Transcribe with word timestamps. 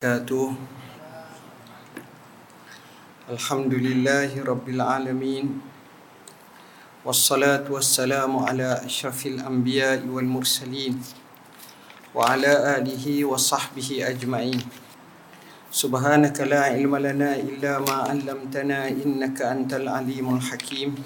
وبركاته. 0.00 0.56
الحمد 3.36 3.74
لله 3.74 4.32
رب 4.32 4.66
العالمين 4.72 5.60
والصلاة 7.04 7.68
والسلام 7.68 8.32
على 8.48 8.80
أشرف 8.88 9.26
الأنبياء 9.26 10.08
والمرسلين 10.08 11.04
وعلى 12.16 12.52
آله 12.80 13.04
وصحبه 13.28 13.88
أجمعين. 14.08 14.60
سبحانك 15.68 16.48
لا 16.48 16.72
علم 16.72 16.96
لنا 16.96 17.36
إلا 17.36 17.84
ما 17.84 18.08
علمتنا 18.08 18.88
إنك 19.04 19.36
أنت 19.44 19.84
العليم 19.84 20.26
الحكيم. 20.40 20.96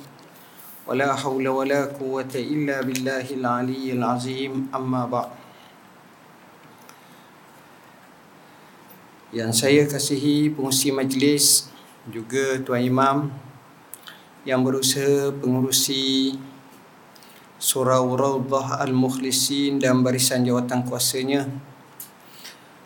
ولا 0.86 1.18
حول 1.18 1.48
ولا 1.50 1.98
قوة 1.98 2.30
إلا 2.30 2.86
بالله 2.86 3.26
العلي 3.42 3.98
العظيم. 3.98 4.70
أما 4.70 5.02
بعد 5.10 5.43
Yang 9.34 9.66
saya 9.66 9.82
kasihi 9.90 10.46
pengurusi 10.46 10.94
majlis 10.94 11.66
juga 12.06 12.54
Tuan 12.62 12.86
Imam 12.86 13.34
yang 14.46 14.62
berusaha 14.62 15.34
pengurusi 15.34 16.38
Surau 17.58 18.14
Rawdah 18.14 18.78
Al-Mukhlisin 18.86 19.82
dan 19.82 20.06
barisan 20.06 20.46
jawatan 20.46 20.86
kuasanya. 20.86 21.50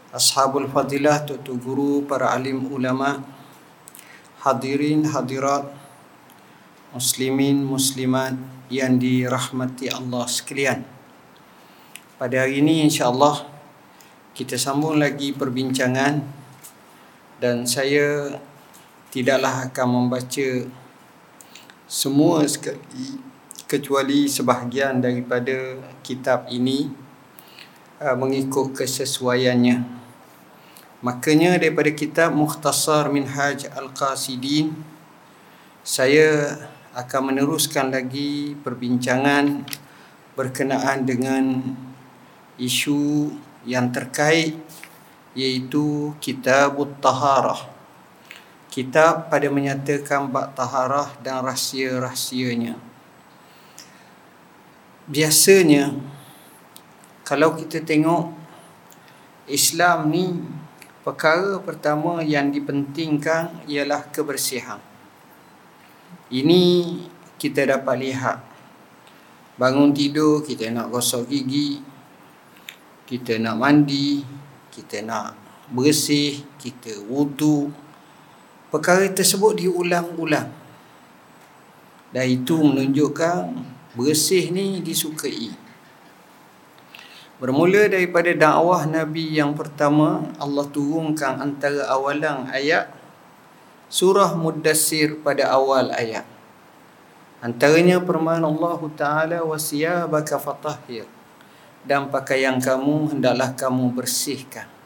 Ashabul 0.09 0.73
Fadilah, 0.73 1.29
Tutu 1.29 1.61
Guru, 1.61 2.09
para 2.09 2.33
alim 2.33 2.65
ulama 2.73 3.21
Hadirin, 4.41 5.05
hadirat 5.05 5.69
Muslimin, 6.97 7.61
muslimat 7.61 8.33
yang 8.73 8.97
dirahmati 8.97 9.93
Allah 9.93 10.25
sekalian. 10.25 10.81
Pada 12.17 12.49
hari 12.49 12.65
ini 12.65 12.89
insyaAllah 12.89 13.45
kita 14.33 14.57
sambung 14.57 14.97
lagi 14.97 15.37
perbincangan 15.37 16.38
dan 17.39 17.67
saya 17.67 18.39
tidaklah 19.09 19.71
akan 19.71 19.89
membaca 19.89 20.49
semua 21.89 22.45
sekali 22.45 23.23
kecuali 23.65 24.29
sebahagian 24.29 25.01
daripada 25.01 25.81
kitab 26.05 26.49
ini 26.53 26.89
uh, 28.01 28.17
mengikut 28.17 28.77
kesesuaiannya. 28.77 29.99
Makanya 30.99 31.63
daripada 31.63 31.95
kitab 31.95 32.35
Mukhtasar 32.35 33.07
Minhaj 33.09 33.71
Al-Qasidin 33.71 34.75
saya 35.87 36.59
akan 36.93 37.33
meneruskan 37.33 37.95
lagi 37.95 38.59
perbincangan 38.61 39.63
berkenaan 40.35 41.07
dengan 41.07 41.63
isu 42.59 43.31
yang 43.63 43.95
terkait 43.95 44.59
iaitu 45.37 46.15
kitab 46.21 46.79
taharah. 47.01 47.69
Kitab 48.69 49.33
pada 49.33 49.49
menyatakan 49.49 50.29
bab 50.29 50.55
taharah 50.55 51.11
dan 51.25 51.43
rahsia-rahsianya. 51.43 52.77
Biasanya 55.09 55.97
kalau 57.25 57.57
kita 57.57 57.81
tengok 57.81 58.37
Islam 59.49 60.13
ni 60.13 60.37
perkara 61.01 61.57
pertama 61.65 62.21
yang 62.21 62.53
dipentingkan 62.53 63.65
ialah 63.65 64.05
kebersihan. 64.13 64.79
Ini 66.29 66.63
kita 67.41 67.65
dapat 67.65 67.97
lihat. 68.05 68.39
Bangun 69.57 69.91
tidur 69.91 70.45
kita 70.45 70.71
nak 70.71 70.93
gosok 70.93 71.27
gigi 71.27 71.83
kita 73.09 73.41
nak 73.41 73.57
mandi 73.57 74.21
kita 74.79 75.03
nak 75.03 75.35
bersih, 75.75 76.47
kita 76.63 77.03
wudu. 77.11 77.75
Perkara 78.71 79.11
tersebut 79.11 79.59
diulang-ulang. 79.59 80.55
Dan 82.15 82.25
itu 82.31 82.63
menunjukkan 82.63 83.59
bersih 83.99 84.55
ni 84.55 84.79
disukai. 84.79 85.51
Bermula 87.43 87.91
daripada 87.91 88.31
dakwah 88.35 88.87
Nabi 88.87 89.35
yang 89.35 89.55
pertama, 89.59 90.27
Allah 90.39 90.67
turunkan 90.71 91.43
antara 91.43 91.87
awalan 91.91 92.47
ayat 92.51 92.91
surah 93.89 94.35
Mudassir 94.35 95.19
pada 95.23 95.51
awal 95.55 95.91
ayat. 95.95 96.27
Antaranya 97.39 98.03
permohonan 98.03 98.59
Allah 98.59 98.81
Taala 98.99 99.39
wasiyabaka 99.47 100.43
fatahhir 100.43 101.07
dan 101.87 102.11
pakaian 102.13 102.59
kamu 102.61 103.17
hendaklah 103.17 103.55
kamu 103.55 103.95
bersihkan. 103.95 104.78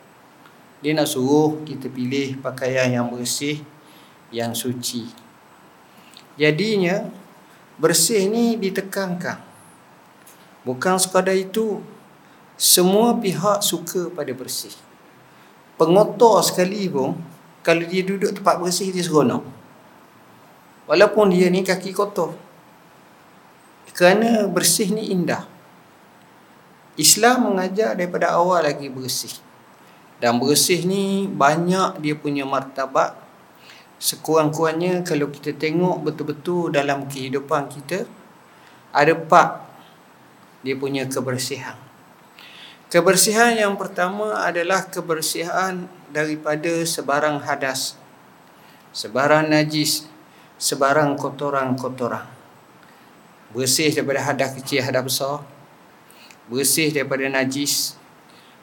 Dia 0.83 0.99
nak 0.99 1.07
suruh 1.07 1.63
kita 1.63 1.87
pilih 1.87 2.43
pakaian 2.43 2.91
yang 2.91 3.07
bersih, 3.07 3.63
yang 4.35 4.51
suci. 4.51 5.07
Jadinya, 6.35 7.07
bersih 7.79 8.27
ni 8.27 8.59
ditekankan. 8.59 9.39
Bukan 10.67 10.99
sekadar 10.99 11.39
itu, 11.39 11.79
semua 12.59 13.15
pihak 13.15 13.63
suka 13.63 14.11
pada 14.11 14.35
bersih. 14.35 14.75
Pengotor 15.79 16.43
sekali 16.43 16.91
pun, 16.91 17.15
kalau 17.63 17.87
dia 17.87 18.03
duduk 18.03 18.35
tempat 18.35 18.59
bersih, 18.59 18.91
dia 18.91 19.07
seronok. 19.07 19.47
Walaupun 20.91 21.31
dia 21.31 21.47
ni 21.47 21.63
kaki 21.63 21.95
kotor. 21.95 22.35
Kerana 23.95 24.51
bersih 24.51 24.91
ni 24.91 25.15
indah. 25.15 25.47
Islam 26.99 27.55
mengajar 27.55 27.95
daripada 27.95 28.35
awal 28.35 28.67
lagi 28.67 28.91
bersih. 28.91 29.52
Dan 30.23 30.39
bersih 30.39 30.87
ni 30.87 31.27
banyak 31.27 31.99
dia 31.99 32.15
punya 32.15 32.47
martabat. 32.47 33.19
Sekurang-kurangnya 33.99 35.03
kalau 35.03 35.27
kita 35.35 35.51
tengok 35.55 36.07
betul-betul 36.07 36.71
dalam 36.71 37.11
kehidupan 37.11 37.67
kita, 37.67 38.07
ada 38.95 39.19
empat 39.19 39.67
dia 40.63 40.79
punya 40.79 41.07
kebersihan. 41.11 41.75
Kebersihan 42.87 43.59
yang 43.59 43.75
pertama 43.75 44.47
adalah 44.47 44.87
kebersihan 44.87 45.91
daripada 46.15 46.71
sebarang 46.87 47.43
hadas. 47.43 47.99
Sebarang 48.95 49.51
najis, 49.51 50.07
sebarang 50.61 51.19
kotoran-kotoran. 51.19 52.31
Bersih 53.51 53.91
daripada 53.91 54.23
hadas 54.23 54.55
kecil, 54.55 54.87
hadas 54.87 55.03
besar 55.03 55.43
bersih 56.51 56.91
daripada 56.91 57.25
najis 57.31 57.95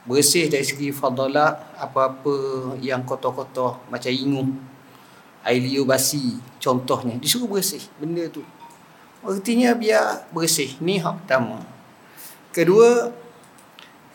bersih 0.09 0.49
dari 0.49 0.65
segi 0.65 0.89
fadalah 0.89 1.77
apa-apa 1.77 2.73
yang 2.81 3.05
kotor-kotor 3.05 3.77
macam 3.93 4.09
ingu 4.09 4.41
air 5.45 5.61
liu 5.61 5.85
basi 5.85 6.41
contohnya. 6.57 7.13
Disuruh 7.21 7.45
bersih 7.45 7.85
benda 8.01 8.25
tu. 8.27 8.41
Artinya 9.21 9.77
biar 9.77 10.25
bersih. 10.33 10.73
Ni 10.81 10.97
hak 10.97 11.23
pertama. 11.23 11.61
Kedua 12.49 13.13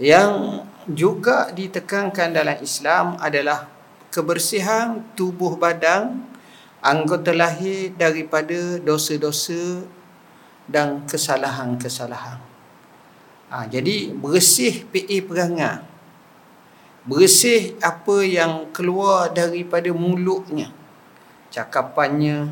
yang 0.02 0.66
juga 0.90 1.54
ditekankan 1.54 2.34
dalam 2.34 2.58
Islam 2.58 3.14
adalah 3.22 3.70
kebersihan 4.10 5.00
tubuh 5.14 5.54
badan 5.54 6.26
anggota 6.84 7.32
lahir 7.32 7.94
daripada 7.96 8.76
dosa-dosa 8.82 9.86
dan 10.68 11.08
kesalahan-kesalahan 11.08 12.43
Ha, 13.54 13.70
jadi 13.70 14.10
bersih 14.10 14.82
PA 14.90 15.16
perangai. 15.22 15.86
Bersih 17.06 17.78
apa 17.78 18.26
yang 18.26 18.74
keluar 18.74 19.30
daripada 19.30 19.94
mulutnya. 19.94 20.74
Cakapannya, 21.54 22.50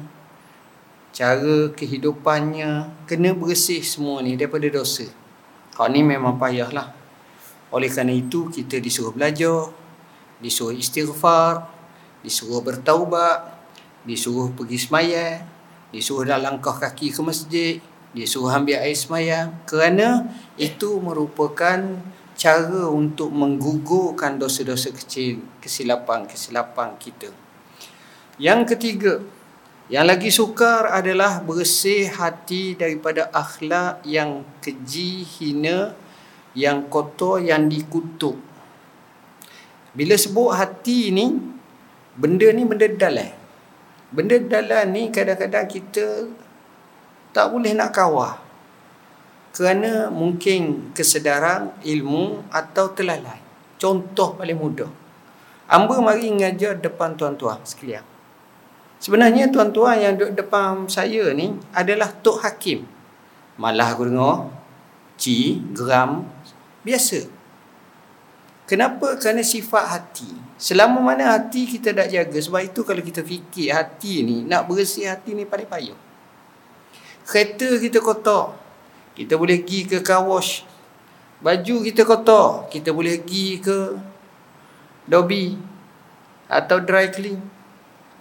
cara 1.11 1.75
kehidupannya, 1.75 3.03
kena 3.11 3.35
bersih 3.35 3.83
semua 3.83 4.23
ni 4.23 4.39
daripada 4.39 4.71
dosa. 4.71 5.11
Hal 5.75 5.91
ni 5.91 6.07
memang 6.07 6.39
payahlah. 6.39 6.95
Oleh 7.75 7.91
kerana 7.91 8.15
itu 8.15 8.47
kita 8.47 8.79
disuruh 8.79 9.11
belajar, 9.11 9.75
disuruh 10.39 10.71
istighfar, 10.71 11.67
disuruh 12.23 12.63
bertaubat, 12.63 13.43
disuruh 14.07 14.55
pergi 14.55 14.79
semayang, 14.79 15.43
disuruh 15.91 16.23
dah 16.23 16.39
langkah 16.39 16.79
kaki 16.79 17.11
ke 17.11 17.19
masjid, 17.27 17.83
dia 18.13 18.29
suruh 18.29 18.53
ambil 18.53 18.77
air 18.81 18.93
semayang 18.93 19.57
kerana 19.65 20.29
itu 20.61 21.01
merupakan 21.01 21.81
cara 22.37 22.85
untuk 22.93 23.33
menggugurkan 23.33 24.37
dosa-dosa 24.37 24.93
kecil, 24.93 25.41
kesilapan-kesilapan 25.65 26.97
kita. 27.01 27.33
Yang 28.37 28.77
ketiga, 28.77 29.15
yang 29.93 30.09
lagi 30.09 30.33
sukar 30.33 30.89
adalah 30.89 31.45
bersih 31.45 32.09
hati 32.09 32.77
daripada 32.77 33.29
akhlak 33.33 34.01
yang 34.09 34.45
keji, 34.65 35.25
hina, 35.25 35.93
yang 36.57 36.89
kotor, 36.89 37.41
yang 37.41 37.69
dikutuk. 37.69 38.37
Bila 39.93 40.17
sebut 40.17 40.57
hati 40.57 41.13
ni, 41.13 41.37
benda 42.17 42.49
ni 42.53 42.65
benda 42.65 42.89
dalam. 42.89 43.33
Benda 44.13 44.37
dalam 44.41 44.93
ni 44.93 45.09
kadang-kadang 45.09 45.69
kita 45.69 46.29
tak 47.33 47.53
boleh 47.53 47.73
nak 47.73 47.93
kawal 47.93 48.39
kerana 49.53 50.09
mungkin 50.09 50.93
kesedaran 50.97 51.77
ilmu 51.85 52.49
atau 52.49 52.93
telalai 52.93 53.41
contoh 53.77 54.37
paling 54.39 54.57
mudah 54.57 55.03
Amba 55.73 56.05
mari 56.05 56.29
ngajar 56.29 56.77
depan 56.85 57.17
tuan-tuan 57.17 57.57
sekalian. 57.65 58.05
Sebenarnya 59.01 59.49
tuan-tuan 59.49 59.97
yang 59.97 60.21
duduk 60.21 60.45
depan 60.45 60.85
saya 60.85 61.33
ni 61.33 61.57
adalah 61.73 62.13
Tok 62.13 62.45
Hakim. 62.45 62.85
Malah 63.57 63.97
aku 63.97 64.09
dengar 64.09 64.49
Ci, 65.21 65.61
geram 65.77 66.25
Biasa 66.81 67.29
Kenapa? 68.65 69.21
Kerana 69.21 69.45
sifat 69.45 69.85
hati 69.93 70.33
Selama 70.57 71.05
mana 71.05 71.37
hati 71.37 71.69
kita 71.69 71.93
tak 71.93 72.09
jaga 72.09 72.39
Sebab 72.41 72.65
itu 72.65 72.81
kalau 72.81 73.05
kita 73.05 73.21
fikir 73.21 73.77
hati 73.77 74.25
ni 74.25 74.49
Nak 74.49 74.73
bersih 74.73 75.05
hati 75.13 75.37
ni 75.37 75.45
paling 75.45 75.69
payah 75.69 75.99
Kereta 77.27 77.79
kita 77.79 77.99
kotor 78.03 78.57
Kita 79.15 79.39
boleh 79.39 79.63
pergi 79.63 79.87
ke 79.87 79.99
car 80.03 80.27
wash 80.27 80.67
Baju 81.43 81.75
kita 81.83 82.03
kotor 82.07 82.67
Kita 82.71 82.91
boleh 82.91 83.23
pergi 83.23 83.59
ke 83.63 83.79
Dobby 85.07 85.55
Atau 86.51 86.83
dry 86.83 87.11
clean 87.11 87.39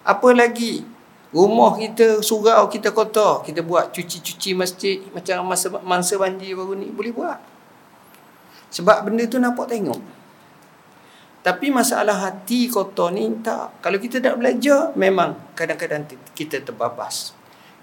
Apa 0.06 0.34
lagi 0.34 0.86
Rumah 1.32 1.80
kita 1.80 2.20
surau 2.20 2.68
kita 2.68 2.92
kotor, 2.92 3.40
kita 3.40 3.64
buat 3.64 3.96
cuci-cuci 3.96 4.52
masjid 4.52 5.00
macam 5.16 5.48
masa 5.48 5.72
masa 5.80 6.20
banjir 6.20 6.60
baru 6.60 6.76
ni 6.76 6.92
boleh 6.92 7.16
buat. 7.16 7.40
Sebab 8.68 9.08
benda 9.08 9.24
tu 9.32 9.40
nampak 9.40 9.72
tengok. 9.72 10.00
Tapi 11.40 11.72
masalah 11.72 12.20
hati 12.20 12.68
kotor 12.68 13.16
ni 13.16 13.32
tak. 13.40 13.80
Kalau 13.80 13.96
kita 13.96 14.20
tak 14.20 14.44
belajar 14.44 14.92
memang 15.00 15.56
kadang-kadang 15.56 16.04
kita 16.36 16.60
terbabas. 16.68 17.32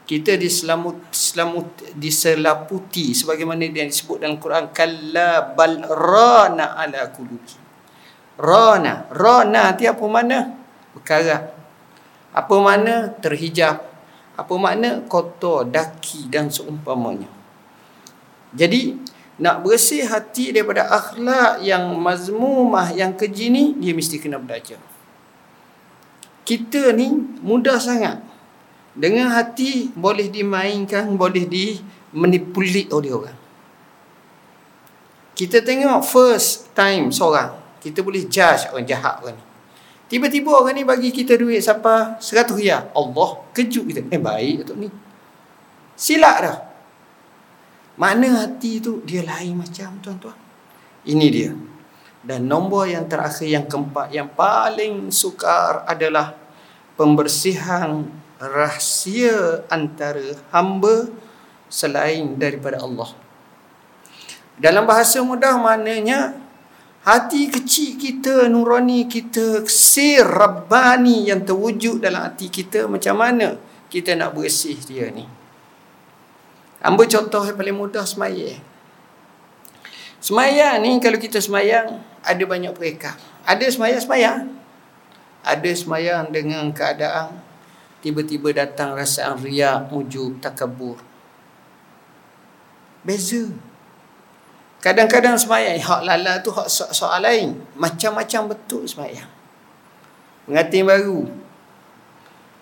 Kita 0.09 0.41
diselamut 0.41 1.13
selamut 1.13 1.69
diselaputi 1.93 3.13
sebagaimana 3.13 3.69
yang 3.69 3.93
disebut 3.93 4.25
dalam 4.25 4.41
Quran 4.41 4.73
kalla 4.73 5.53
bal 5.53 5.85
rana 5.85 6.81
ala 6.81 7.13
qulubi. 7.13 7.53
Rana, 8.41 9.05
rana 9.13 9.77
tiap 9.77 10.01
mana? 10.09 10.57
Berkarat 10.97 11.59
apa 12.39 12.55
makna 12.61 13.11
terhijab? 13.19 13.83
Apa 14.39 14.55
makna 14.55 15.03
kotor, 15.11 15.67
daki 15.67 16.31
dan 16.31 16.53
seumpamanya? 16.53 17.27
Jadi, 18.55 18.95
nak 19.43 19.67
bersih 19.67 20.07
hati 20.07 20.55
daripada 20.55 20.87
akhlak 20.87 21.59
yang 21.67 21.91
mazmumah, 21.99 22.95
yang 22.95 23.19
keji 23.19 23.51
ni, 23.51 23.65
dia 23.83 23.91
mesti 23.91 24.23
kena 24.23 24.39
belajar. 24.39 24.79
Kita 26.47 26.95
ni 26.95 27.11
mudah 27.43 27.83
sangat. 27.83 28.23
Dengan 28.99 29.31
hati 29.31 29.95
boleh 29.95 30.27
dimainkan, 30.27 31.15
boleh 31.15 31.47
dimanipulit 31.47 32.91
oleh 32.91 33.15
orang. 33.15 33.39
Kita 35.39 35.63
tengok 35.63 36.03
first 36.03 36.75
time 36.75 37.15
seorang. 37.15 37.55
Kita 37.79 38.03
boleh 38.03 38.27
judge 38.27 38.75
orang 38.75 38.83
jahat 38.83 39.23
orang 39.23 39.39
ni. 39.39 39.45
Tiba-tiba 40.11 40.51
orang 40.51 40.75
ni 40.75 40.83
bagi 40.83 41.15
kita 41.15 41.39
duit 41.39 41.63
siapa? 41.63 42.19
100 42.19 42.59
riyal. 42.59 42.91
Allah 42.91 43.31
kejut 43.55 43.87
kita. 43.87 44.03
Eh 44.11 44.19
baik 44.19 44.67
tu 44.67 44.75
ni. 44.75 44.91
Silap 45.95 46.37
dah. 46.43 46.59
Mana 47.95 48.43
hati 48.43 48.83
tu 48.83 48.99
dia 49.07 49.23
lain 49.23 49.63
macam 49.63 49.95
tuan-tuan. 50.03 50.35
Ini 51.07 51.27
dia. 51.31 51.55
Dan 52.19 52.51
nombor 52.51 52.91
yang 52.91 53.07
terakhir 53.07 53.47
yang 53.47 53.71
keempat 53.71 54.11
yang 54.11 54.27
paling 54.35 55.15
sukar 55.15 55.87
adalah 55.87 56.35
pembersihan 56.99 58.11
rahsia 58.39 59.67
antara 59.69 60.35
hamba 60.55 61.11
selain 61.69 62.39
daripada 62.39 62.81
Allah. 62.81 63.11
Dalam 64.59 64.87
bahasa 64.87 65.23
mudah 65.23 65.55
maknanya 65.59 66.35
Hati 67.09 67.49
kecil 67.49 67.97
kita, 67.97 68.53
nurani 68.53 69.09
kita, 69.09 69.65
sir 69.65 70.21
Rabbani 70.29 71.31
yang 71.33 71.41
terwujud 71.41 72.05
dalam 72.05 72.27
hati 72.29 72.53
kita, 72.53 72.85
macam 72.85 73.17
mana 73.17 73.57
kita 73.89 74.13
nak 74.13 74.37
bersih 74.37 74.77
dia 74.85 75.09
ni? 75.09 75.25
Ambil 76.85 77.09
contoh 77.09 77.49
yang 77.49 77.57
paling 77.57 77.79
mudah 77.81 78.05
semayang. 78.05 78.61
Semayang 80.21 80.85
ni 80.85 81.01
kalau 81.01 81.17
kita 81.17 81.41
semayang, 81.41 81.97
ada 82.21 82.45
banyak 82.45 82.77
pereka. 82.77 83.17
Ada 83.49 83.73
semayang-semayang. 83.73 84.53
Ada 85.49 85.71
semayang 85.81 86.29
dengan 86.29 86.69
keadaan 86.77 87.41
tiba-tiba 87.99 88.55
datang 88.55 88.95
rasaan 88.95 89.43
riak, 89.43 89.91
ujub, 89.91 90.39
takabur. 90.39 90.99
Beza. 93.03 93.51
Kadang-kadang 94.79 95.35
semayang 95.35 95.83
hak 95.83 96.03
lala 96.07 96.39
tu 96.39 96.55
hak 96.55 96.71
so- 96.71 96.91
soal 96.95 97.19
lain. 97.19 97.59
Macam-macam 97.75 98.55
betul 98.55 98.87
semayang. 98.87 99.27
Pengantin 100.47 100.87
baru. 100.87 101.27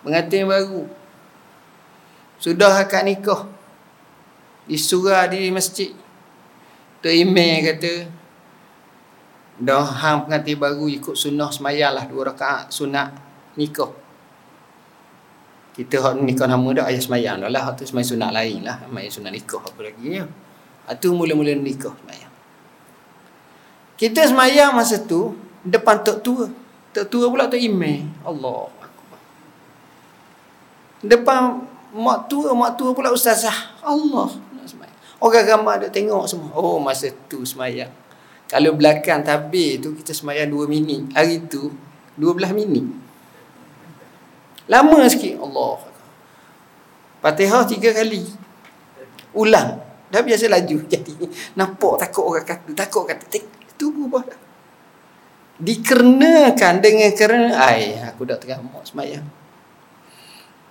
Pengantin 0.01 0.49
baru. 0.49 0.89
Sudah 2.41 2.73
akad 2.81 3.05
nikah. 3.05 3.45
Di 4.65 4.81
surah 4.81 5.29
di 5.29 5.53
masjid. 5.53 5.93
Tu 7.05 7.09
email 7.13 7.61
kata. 7.69 8.09
Dah 9.61 9.85
hang 9.85 10.25
pengantin 10.25 10.57
baru 10.57 10.89
ikut 10.89 11.13
sunnah 11.13 11.53
semayang 11.53 11.93
lah. 11.93 12.05
Dua 12.09 12.33
rakaat 12.33 12.73
sunat 12.73 13.13
nikah. 13.57 14.06
Kita 15.77 16.01
hak 16.01 16.25
nikah 16.25 16.49
nama 16.49 16.81
dah 16.81 16.89
ayah 16.89 16.97
semayang 16.97 17.37
dah 17.37 17.53
lah. 17.53 17.69
Hak 17.69 17.77
tu 17.77 17.85
semayang 17.85 18.17
sunat 18.17 18.31
lain 18.33 18.65
lah. 18.65 18.81
Semayang 18.81 19.13
sunat 19.13 19.29
nikah 19.29 19.61
apa 19.61 19.79
lagi 19.85 20.05
ya. 20.09 20.25
Itu 20.89 21.13
mula-mula 21.13 21.53
nikah 21.53 21.93
semayang. 22.01 22.33
Kita 23.93 24.25
semayang 24.25 24.73
masa 24.73 24.97
tu 24.97 25.37
depan 25.61 26.01
tok 26.01 26.25
tua. 26.25 26.49
Tok 26.97 27.05
tua 27.13 27.29
pula 27.29 27.45
tok 27.45 27.61
email. 27.61 28.09
Allah. 28.25 28.73
Depan 31.05 31.61
mak 31.93 32.25
tua, 32.25 32.57
mak 32.57 32.73
tua 32.73 32.97
pula 32.97 33.13
ustazah. 33.13 33.77
Allah. 33.85 34.33
Orang 35.21 35.45
ramai 35.45 35.77
ada 35.77 35.89
tengok 35.93 36.25
semua. 36.25 36.53
Oh 36.57 36.81
masa 36.81 37.13
tu 37.29 37.45
semayang. 37.45 37.93
Kalau 38.49 38.73
belakang 38.73 39.21
tabir 39.21 39.77
tu 39.77 39.93
kita 39.93 40.13
semayang 40.13 40.49
2 40.49 40.65
minit. 40.65 41.05
Hari 41.13 41.45
tu 41.45 41.69
12 42.17 42.49
minit. 42.53 42.85
Lama 44.67 45.07
sikit. 45.07 45.39
Allah. 45.39 45.79
Fatihah 47.23 47.63
tiga 47.67 47.91
kali. 47.95 48.23
Ulang. 49.33 49.87
Dah 50.07 50.23
biasa 50.23 50.47
laju 50.47 50.77
jadi 50.93 51.13
nampak 51.59 51.99
takut 51.99 52.23
orang 52.23 52.47
kata 52.47 52.71
takut 52.71 53.03
kata 53.03 53.27
itu 53.43 53.85
berubah 53.91 54.23
dah. 54.23 54.39
Dikarenakan 55.57 56.73
dengan 56.79 57.11
kerana 57.11 57.51
ai 57.59 57.97
aku 57.99 58.23
dah 58.23 58.39
tengah 58.39 58.63
mak 58.63 58.87
semayang. 58.87 59.25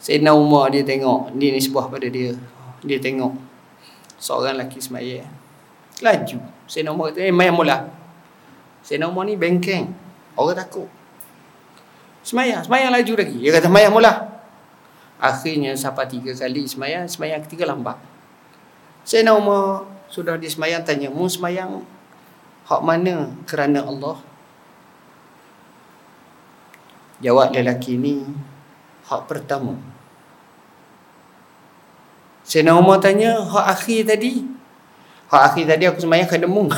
Sayyidina 0.00 0.32
Umar 0.32 0.70
dia 0.70 0.86
tengok 0.86 1.34
ni 1.36 1.52
ni 1.52 1.60
sebuah 1.60 1.92
pada 1.92 2.08
dia. 2.08 2.32
Dia 2.80 2.96
tengok 2.96 3.34
seorang 4.16 4.56
lelaki 4.56 4.80
semayang. 4.80 5.28
Laju. 6.00 6.38
Sayyidina 6.64 6.94
Umar 6.94 7.12
kata, 7.12 7.26
"Eh, 7.26 7.34
mayang 7.34 7.56
mula." 7.60 7.92
Sayyidina 8.86 9.10
Umar 9.10 9.26
ni 9.28 9.34
bengkeng. 9.36 9.90
Orang 10.38 10.56
takut. 10.56 10.88
Semayang, 12.26 12.66
semayang 12.66 12.90
laju 12.90 13.12
lagi. 13.23 13.38
Dia 13.38 13.54
kata, 13.54 13.71
"Mayang 13.71 13.95
mula." 13.95 14.42
Akhirnya 15.23 15.78
sampai 15.78 16.11
tiga 16.11 16.35
kali 16.35 16.66
semayang, 16.66 17.06
semayang 17.06 17.38
ketiga 17.47 17.71
lambat. 17.71 17.95
Saya 19.06 19.23
nak 19.23 19.38
Umar 19.38 19.87
sudah 20.11 20.35
di 20.35 20.50
semayang 20.50 20.83
tanya, 20.83 21.06
mu 21.06 21.30
semayang 21.30 21.87
hak 22.66 22.83
mana 22.83 23.30
kerana 23.47 23.87
Allah? 23.87 24.18
Jawab 27.23 27.54
lelaki 27.54 27.95
ni, 27.95 28.26
hak 29.06 29.30
pertama. 29.30 29.78
Nak 32.42 32.75
Umar 32.75 32.99
tanya, 32.99 33.38
hak 33.38 33.66
akhir 33.71 34.18
tadi? 34.18 34.42
Hak 35.30 35.54
akhir 35.54 35.64
tadi 35.71 35.85
aku 35.87 36.02
semayang 36.02 36.26
kena 36.26 36.50
mung. 36.50 36.75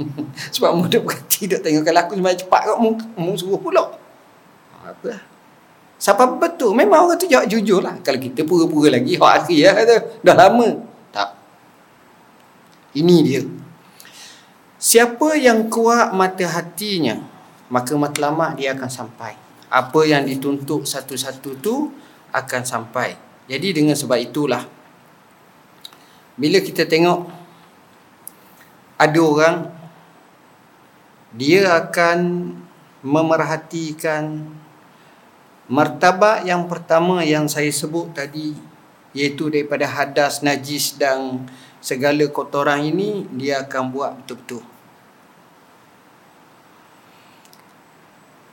Sebab 0.54 0.78
mu 0.78 0.86
dah 0.86 1.02
berhenti 1.02 1.50
dah 1.50 1.58
tengok 1.58 1.90
kalau 1.90 2.00
aku 2.06 2.14
semayang 2.14 2.38
cepat 2.38 2.60
kat 2.70 2.76
mu, 2.78 2.94
mu 3.18 3.34
suruh 3.34 3.58
pula. 3.58 4.01
Apa 4.82 5.22
Siapa 6.02 6.26
betul? 6.34 6.74
Memang 6.74 7.06
orang 7.06 7.14
tu 7.14 7.30
jawab 7.30 7.46
jujur 7.46 7.78
lah. 7.78 7.94
Kalau 8.02 8.18
kita 8.18 8.42
pura-pura 8.42 8.90
lagi, 8.90 9.14
hak 9.14 9.32
akhir 9.46 9.54
ya, 9.54 9.70
dah 10.18 10.34
lama. 10.34 10.82
Ini 12.92 13.16
dia. 13.22 13.42
Siapa 14.82 15.38
yang 15.38 15.70
kuat 15.70 16.10
mata 16.10 16.42
hatinya, 16.42 17.22
maka 17.70 17.94
matlamat 17.94 18.58
dia 18.58 18.74
akan 18.74 18.90
sampai. 18.90 19.38
Apa 19.70 20.02
yang 20.02 20.26
dituntut 20.26 20.84
satu-satu 20.84 21.50
tu 21.62 21.94
akan 22.34 22.62
sampai. 22.66 23.14
Jadi 23.46 23.70
dengan 23.70 23.94
sebab 23.94 24.18
itulah 24.18 24.66
bila 26.34 26.58
kita 26.58 26.88
tengok 26.88 27.28
ada 28.98 29.20
orang 29.20 29.56
dia 31.32 31.78
akan 31.78 32.18
memerhatikan 33.04 34.50
martabat 35.70 36.46
yang 36.46 36.66
pertama 36.66 37.22
yang 37.22 37.46
saya 37.46 37.70
sebut 37.70 38.10
tadi 38.14 38.54
iaitu 39.12 39.52
daripada 39.52 39.84
hadas 39.86 40.40
najis 40.40 40.96
dan 40.96 41.46
segala 41.82 42.26
kotoran 42.30 42.82
ini 42.82 43.26
dia 43.34 43.62
akan 43.66 43.92
buat 43.92 44.12
betul-betul. 44.22 44.64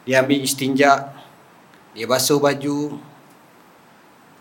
dia 0.09 0.25
ambil 0.25 0.41
istinja 0.41 1.13
dia 1.93 2.09
basuh 2.09 2.41
baju 2.41 2.97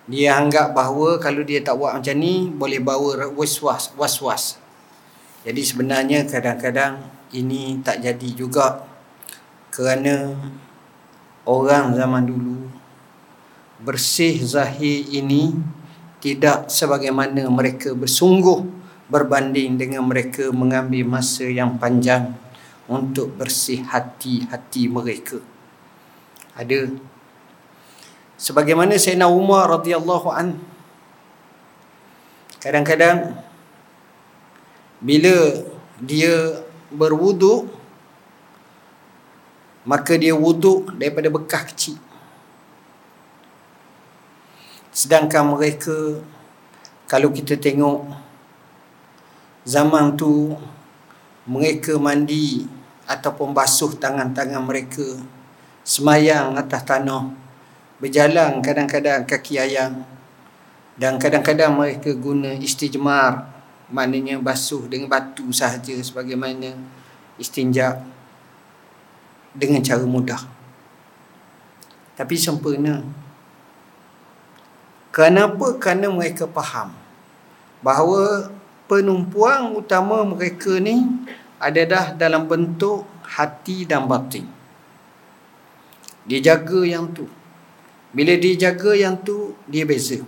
dia 0.08 0.40
anggap 0.40 0.72
bahawa 0.72 1.20
kalau 1.20 1.44
dia 1.44 1.60
tak 1.60 1.76
buat 1.76 2.00
macam 2.00 2.16
ni 2.16 2.48
boleh 2.48 2.80
bawa 2.80 3.28
waswas 3.36 3.92
waswas 3.92 4.56
jadi 5.44 5.60
sebenarnya 5.60 6.24
kadang-kadang 6.24 7.04
ini 7.36 7.84
tak 7.84 8.00
jadi 8.00 8.28
juga 8.32 8.80
kerana 9.68 10.32
orang 11.48 11.96
zaman 11.96 12.28
dulu 12.28 12.68
bersih 13.80 14.36
zahir 14.44 15.08
ini 15.08 15.56
tidak 16.20 16.68
sebagaimana 16.68 17.48
mereka 17.48 17.96
bersungguh 17.96 18.68
berbanding 19.08 19.80
dengan 19.80 20.04
mereka 20.04 20.52
mengambil 20.52 21.08
masa 21.08 21.48
yang 21.48 21.80
panjang 21.80 22.36
untuk 22.84 23.32
bersih 23.40 23.80
hati-hati 23.80 24.90
mereka. 24.92 25.40
Ada. 26.52 26.92
Sebagaimana 28.36 29.00
Sayyidina 29.00 29.30
Umar 29.32 29.70
radhiyallahu 29.72 30.28
an 30.28 30.60
kadang-kadang 32.58 33.38
bila 34.98 35.64
dia 36.02 36.62
berwuduk 36.90 37.77
maka 39.88 40.20
dia 40.20 40.36
wuduk 40.36 40.92
daripada 41.00 41.32
bekas 41.32 41.72
kecil. 41.72 41.96
Sedangkan 44.92 45.56
mereka 45.56 46.20
kalau 47.08 47.32
kita 47.32 47.56
tengok 47.56 48.04
zaman 49.64 50.12
tu 50.12 50.52
mereka 51.48 51.96
mandi 51.96 52.68
ataupun 53.08 53.56
basuh 53.56 53.96
tangan-tangan 53.96 54.60
mereka 54.60 55.16
semayang 55.80 56.52
atas 56.60 56.84
tanah 56.84 57.32
berjalan 57.96 58.60
kadang-kadang 58.60 59.24
kaki 59.24 59.56
ayam 59.56 60.04
dan 61.00 61.16
kadang-kadang 61.16 61.72
mereka 61.72 62.12
guna 62.12 62.52
istijmar 62.52 63.48
maknanya 63.88 64.36
basuh 64.36 64.84
dengan 64.84 65.08
batu 65.08 65.48
sahaja 65.48 65.96
sebagaimana 66.04 66.76
istinja 67.40 68.17
dengan 69.58 69.82
cara 69.82 70.06
mudah 70.06 70.38
tapi 72.14 72.38
sempurna 72.38 73.02
kenapa 75.10 75.74
kerana 75.82 76.06
mereka 76.14 76.46
faham 76.46 76.94
bahawa 77.82 78.54
penumpuan 78.86 79.74
utama 79.74 80.22
mereka 80.22 80.78
ni 80.78 81.02
adalah 81.58 82.14
dalam 82.14 82.46
bentuk 82.46 83.02
hati 83.26 83.82
dan 83.82 84.06
batin 84.06 84.46
dia 86.22 86.38
jaga 86.38 86.86
yang 86.86 87.10
tu 87.10 87.26
bila 88.08 88.32
dia 88.40 88.56
jaga 88.56 88.96
yang 88.96 89.20
tu, 89.20 89.52
dia 89.68 89.84
beza. 89.84 90.24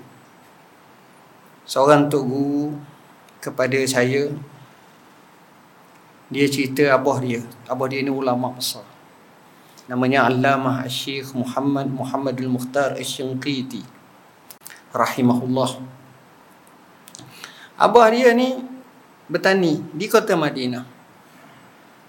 Seorang 1.65 2.13
tok 2.13 2.25
guru 2.29 2.77
kepada 3.41 3.81
saya, 3.89 4.29
dia 6.29 6.47
cerita 6.51 6.93
abah 6.93 7.25
dia. 7.25 7.41
Abah 7.65 7.89
dia 7.89 8.05
ni 8.05 8.13
ulama 8.13 8.53
besar. 8.53 8.85
Namanya 9.91 10.31
Allamah 10.31 10.87
Syekh 10.87 11.35
Muhammad 11.35 11.91
Muhammadul 11.91 12.47
Mukhtar 12.47 12.95
Asy-Syanqiti. 12.95 13.83
Rahimahullah. 14.95 15.83
Abah 17.75 18.07
dia 18.15 18.31
ni 18.31 18.55
bertani 19.27 19.83
di 19.91 20.07
kota 20.07 20.39
Madinah. 20.39 20.87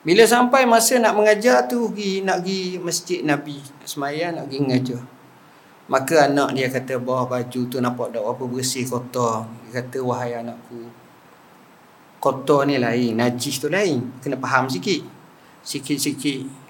Bila 0.06 0.22
sampai 0.30 0.70
masa 0.70 1.02
nak 1.02 1.18
mengajar 1.18 1.66
tu 1.66 1.90
pergi 1.90 2.22
nak 2.22 2.46
pergi 2.46 2.78
masjid 2.78 3.26
Nabi 3.26 3.58
semaya 3.82 4.30
nak 4.30 4.46
pergi 4.46 4.60
mengajar. 4.62 5.02
Maka 5.90 6.30
anak 6.30 6.54
dia 6.54 6.70
kata 6.70 7.02
bawah 7.02 7.26
baju 7.26 7.62
tu 7.66 7.82
nampak 7.82 8.14
tak 8.14 8.22
apa 8.22 8.44
bersih 8.46 8.86
kotor. 8.86 9.50
Dia 9.66 9.82
kata 9.82 10.06
wahai 10.06 10.38
anakku. 10.38 10.86
Kotor 12.22 12.70
ni 12.70 12.78
lain, 12.78 13.18
najis 13.18 13.58
tu 13.58 13.74
lain. 13.74 14.22
Kena 14.22 14.38
faham 14.38 14.70
sikit. 14.70 15.02
Sikit-sikit 15.66 16.61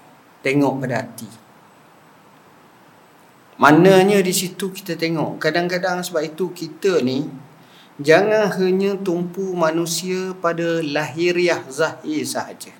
tengok 0.42 0.82
pada 0.82 1.06
hati. 1.06 1.30
Mananya 3.62 4.18
di 4.18 4.34
situ 4.34 4.74
kita 4.74 4.98
tengok. 4.98 5.38
Kadang-kadang 5.38 6.02
sebab 6.02 6.22
itu 6.26 6.50
kita 6.50 6.98
ni 7.00 7.30
jangan 8.02 8.50
hanya 8.58 8.98
tumpu 8.98 9.54
manusia 9.54 10.34
pada 10.42 10.82
lahiriah 10.82 11.62
zahir 11.70 12.26
sahaja. 12.26 12.74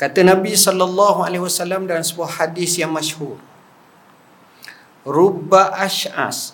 Kata 0.00 0.24
Nabi 0.24 0.56
sallallahu 0.56 1.20
alaihi 1.20 1.44
wasallam 1.44 1.84
dalam 1.84 2.00
sebuah 2.00 2.40
hadis 2.40 2.80
yang 2.80 2.88
masyhur 2.88 3.36
rubba 5.04 5.72
ash'as 5.76 6.52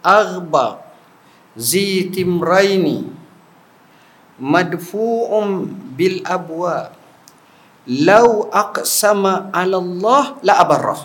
aghba 0.00 0.80
zi 1.56 2.08
timraini 2.08 3.08
madfu'um 4.40 5.68
bil 5.96 6.20
abwa 6.24 6.92
law 7.86 8.50
aqsama 8.50 9.54
'ala 9.54 9.78
Allah 9.78 10.24
la 10.42 10.54
abarrah. 10.58 11.02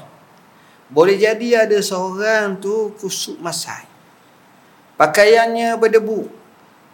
Boleh 0.91 1.15
jadi 1.15 1.63
ada 1.69 1.79
seorang 1.79 2.59
tu 2.59 2.91
kusuk 2.99 3.39
masai. 3.39 3.87
Pakaiannya 4.99 5.79
berdebu. 5.79 6.27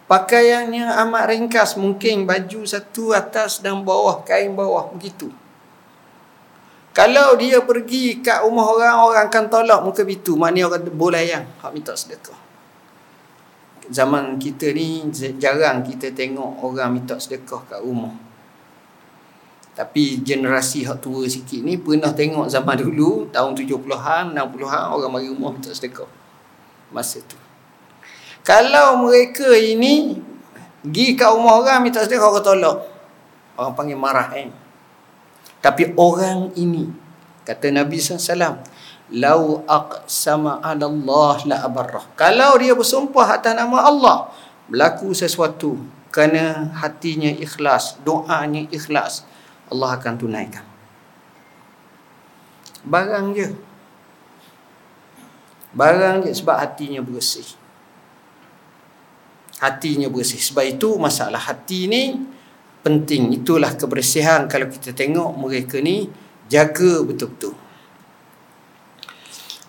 Pakaiannya 0.05 0.85
amat 1.03 1.23
ringkas. 1.33 1.75
Mungkin 1.75 2.29
baju 2.29 2.61
satu 2.63 3.11
atas 3.11 3.59
dan 3.59 3.81
bawah 3.81 4.21
kain 4.21 4.53
bawah. 4.53 4.93
Begitu. 4.93 5.27
Kalau 6.93 7.37
dia 7.37 7.61
pergi 7.61 8.21
kat 8.25 8.41
rumah 8.41 8.73
orang, 8.73 8.95
orang 9.01 9.23
akan 9.29 9.43
tolak 9.49 9.79
muka 9.81 10.01
bitu. 10.05 10.33
Maknanya 10.33 10.77
orang 10.77 10.83
boleh 10.93 11.23
yang 11.25 11.45
hak 11.61 11.69
minta 11.73 11.93
sedekah. 11.93 12.37
Zaman 13.89 14.37
kita 14.41 14.73
ni 14.73 15.05
jarang 15.37 15.85
kita 15.85 16.13
tengok 16.13 16.63
orang 16.63 16.97
minta 16.97 17.17
sedekah 17.17 17.65
kat 17.65 17.81
rumah. 17.81 18.26
Tapi 19.77 20.25
generasi 20.25 20.89
hak 20.89 21.05
tua 21.05 21.29
sikit 21.29 21.61
ni 21.61 21.77
pernah 21.77 22.09
tengok 22.09 22.49
zaman 22.49 22.81
dulu, 22.83 23.29
tahun 23.29 23.53
70-an, 23.53 24.33
60-an, 24.33 24.83
orang 24.89 25.11
mari 25.13 25.29
rumah 25.29 25.53
minta 25.53 25.69
sedekah. 25.69 26.09
Masa 26.89 27.21
tu. 27.21 27.37
Kalau 28.41 29.05
mereka 29.05 29.53
ini 29.53 30.17
pergi 30.81 31.13
kat 31.13 31.29
rumah 31.29 31.61
orang 31.61 31.85
minta 31.85 32.01
sedekah, 32.01 32.25
orang 32.25 32.41
tolak. 32.41 32.77
Orang 33.53 33.73
panggil 33.77 33.97
marah 33.97 34.33
Eh? 34.33 34.49
Tapi 35.61 35.93
orang 35.93 36.53
ini 36.57 36.89
kata 37.45 37.69
Nabi 37.73 37.97
SAW, 38.01 38.61
lau 39.13 39.61
aqsama 39.65 40.59
'ala 40.61 40.89
Allah 40.89 41.37
la 41.45 41.57
abarrah. 41.65 42.05
Kalau 42.17 42.57
dia 42.57 42.73
bersumpah 42.73 43.39
atas 43.39 43.53
nama 43.53 43.85
Allah, 43.85 44.31
berlaku 44.67 45.13
sesuatu 45.13 45.77
kerana 46.11 46.71
hatinya 46.77 47.29
ikhlas, 47.29 47.99
doanya 48.03 48.67
ikhlas, 48.71 49.27
Allah 49.67 49.89
akan 49.99 50.13
tunaikan. 50.15 50.65
Barang 52.87 53.35
je. 53.35 53.51
Barang 55.75 56.23
je 56.23 56.31
sebab 56.31 56.57
hatinya 56.57 57.03
bersih. 57.03 57.45
Hatinya 59.59 60.07
bersih. 60.07 60.39
Sebab 60.39 60.63
itu 60.63 60.95
masalah 60.95 61.41
hati 61.43 61.91
ni 61.91 62.03
penting 62.87 63.35
itulah 63.35 63.75
kebersihan 63.75 64.47
kalau 64.47 64.71
kita 64.71 64.95
tengok 64.95 65.35
mereka 65.35 65.83
ni 65.83 66.07
jaga 66.47 67.03
betul-betul 67.03 67.51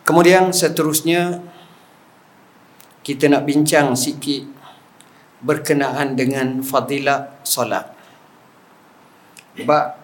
kemudian 0.07 0.55
seterusnya 0.55 1.43
kita 3.03 3.27
nak 3.27 3.43
bincang 3.43 3.99
sikit 3.99 4.47
berkenaan 5.43 6.15
dengan 6.15 6.63
fadilat 6.63 7.43
solat 7.43 7.91
bab 9.67 9.99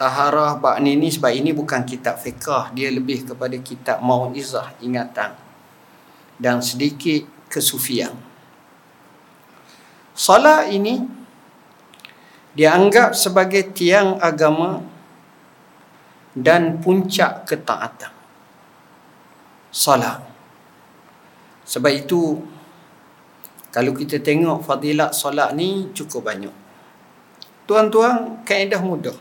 taharah 0.00 0.58
bab 0.58 0.80
ni 0.80 0.96
ni 0.96 1.12
sebab 1.12 1.32
ini 1.34 1.50
bukan 1.52 1.82
kitab 1.82 2.18
fiqah 2.18 2.72
dia 2.72 2.88
lebih 2.88 3.26
kepada 3.26 3.56
kitab 3.58 4.02
mauizah 4.02 4.72
ingatan 4.82 5.34
dan 6.40 6.62
sedikit 6.62 7.26
kesufian 7.50 8.14
solat 10.16 10.72
ini 10.72 11.02
dianggap 12.56 13.12
sebagai 13.12 13.68
tiang 13.76 14.16
agama 14.16 14.80
dan 16.36 16.80
puncak 16.84 17.48
ketaatan. 17.48 18.12
Salat. 19.72 20.20
Sebab 21.64 21.92
itu 21.92 22.40
kalau 23.72 23.92
kita 23.96 24.20
tengok 24.20 24.64
fadilat 24.64 25.12
solat 25.12 25.52
ni 25.52 25.92
cukup 25.96 26.28
banyak. 26.28 26.52
Tuan-tuan, 27.66 28.42
kaedah 28.46 28.80
mudah. 28.80 29.14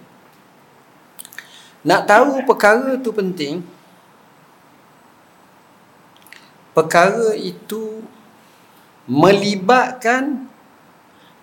Nak 1.85 2.01
tahu 2.05 2.45
perkara 2.45 2.97
tu 3.01 3.09
penting. 3.13 3.61
Perkara 6.73 7.33
itu 7.33 8.05
melibatkan 9.05 10.49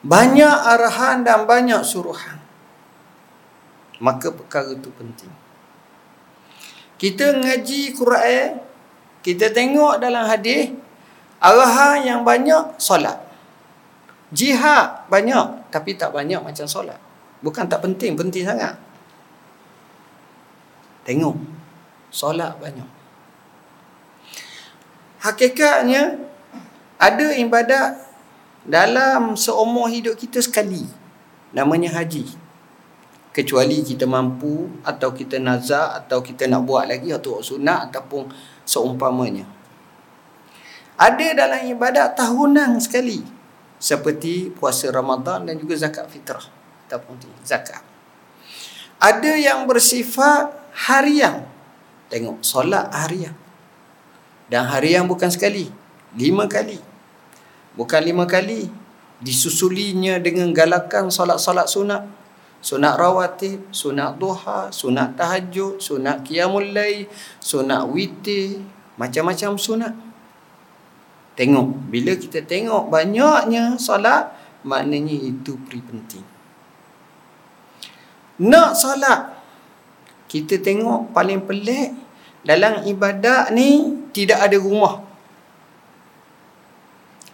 banyak 0.03 0.57
arahan 0.67 1.23
dan 1.23 1.47
banyak 1.47 1.79
suruhan 1.87 2.43
maka 4.03 4.35
perkara 4.35 4.75
itu 4.75 4.91
penting 4.91 5.31
Kita 6.99 7.35
ngaji 7.39 7.95
Quran, 7.95 8.63
kita 9.23 9.51
tengok 9.55 10.03
dalam 10.03 10.23
hadis 10.27 10.71
arahan 11.43 11.99
yang 12.07 12.21
banyak 12.23 12.79
solat. 12.79 13.19
Jihad 14.31 15.07
banyak 15.11 15.62
tapi 15.73 15.97
tak 15.97 16.12
banyak 16.12 16.38
macam 16.45 16.69
solat. 16.69 17.00
Bukan 17.41 17.64
tak 17.67 17.81
penting, 17.81 18.12
penting 18.14 18.45
sangat. 18.45 18.76
Tengok. 21.09 21.35
Solat 22.12 22.61
banyak. 22.61 22.87
Hakikatnya 25.25 26.21
ada 27.00 27.26
ibadat 27.35 27.99
dalam 28.62 29.35
seumur 29.35 29.91
hidup 29.91 30.14
kita 30.14 30.38
sekali. 30.38 30.87
Namanya 31.57 31.99
haji. 31.99 32.38
Kecuali 33.33 33.81
kita 33.81 34.05
mampu 34.05 34.69
atau 34.85 35.11
kita 35.17 35.41
nazar 35.41 35.97
atau 36.05 36.21
kita 36.21 36.45
nak 36.47 36.69
buat 36.69 36.85
lagi 36.85 37.11
atau 37.11 37.41
sunat 37.41 37.88
ataupun 37.91 38.29
seumpamanya. 38.69 39.49
Ada 41.00 41.35
dalam 41.35 41.64
ibadat 41.64 42.12
tahunan 42.14 42.76
sekali. 42.79 43.42
Seperti 43.83 44.55
puasa 44.55 44.87
Ramadan 44.95 45.43
dan 45.43 45.59
juga 45.59 45.75
zakat 45.75 46.07
fitrah. 46.07 46.47
Ataupun 46.87 47.19
zakat. 47.43 47.83
Ada 49.03 49.35
yang 49.35 49.67
bersifat 49.67 50.55
harian. 50.87 51.43
Tengok 52.07 52.47
solat 52.47 52.87
harian. 52.95 53.35
Dan 54.47 54.71
harian 54.71 55.11
bukan 55.11 55.27
sekali. 55.35 55.67
Lima 56.15 56.47
kali. 56.47 56.79
Bukan 57.75 58.07
lima 58.07 58.23
kali. 58.31 58.71
Disusulinya 59.19 60.23
dengan 60.23 60.55
galakan 60.55 61.11
solat-solat 61.11 61.67
sunat. 61.67 62.07
Sunat 62.62 62.95
rawatib, 62.95 63.67
sunat 63.75 64.23
duha, 64.23 64.71
sunat 64.71 65.19
tahajud, 65.19 65.83
sunat 65.83 66.23
qiyamul 66.23 66.71
lay, 66.71 67.11
sunat 67.43 67.91
witir, 67.91 68.62
macam-macam 68.95 69.59
sunat. 69.59 70.12
Tengok, 71.33 71.89
bila 71.89 72.12
kita 72.12 72.45
tengok 72.45 72.93
banyaknya 72.93 73.81
solat, 73.81 74.37
maknanya 74.69 75.17
itu 75.17 75.57
peri 75.65 75.81
penting. 75.81 76.27
Nak 78.43 78.77
solat, 78.77 79.33
kita 80.29 80.61
tengok 80.61 81.12
paling 81.17 81.41
pelik 81.45 81.97
dalam 82.45 82.85
ibadat 82.85 83.53
ni 83.57 84.03
tidak 84.12 84.45
ada 84.45 84.57
rumah. 84.61 85.05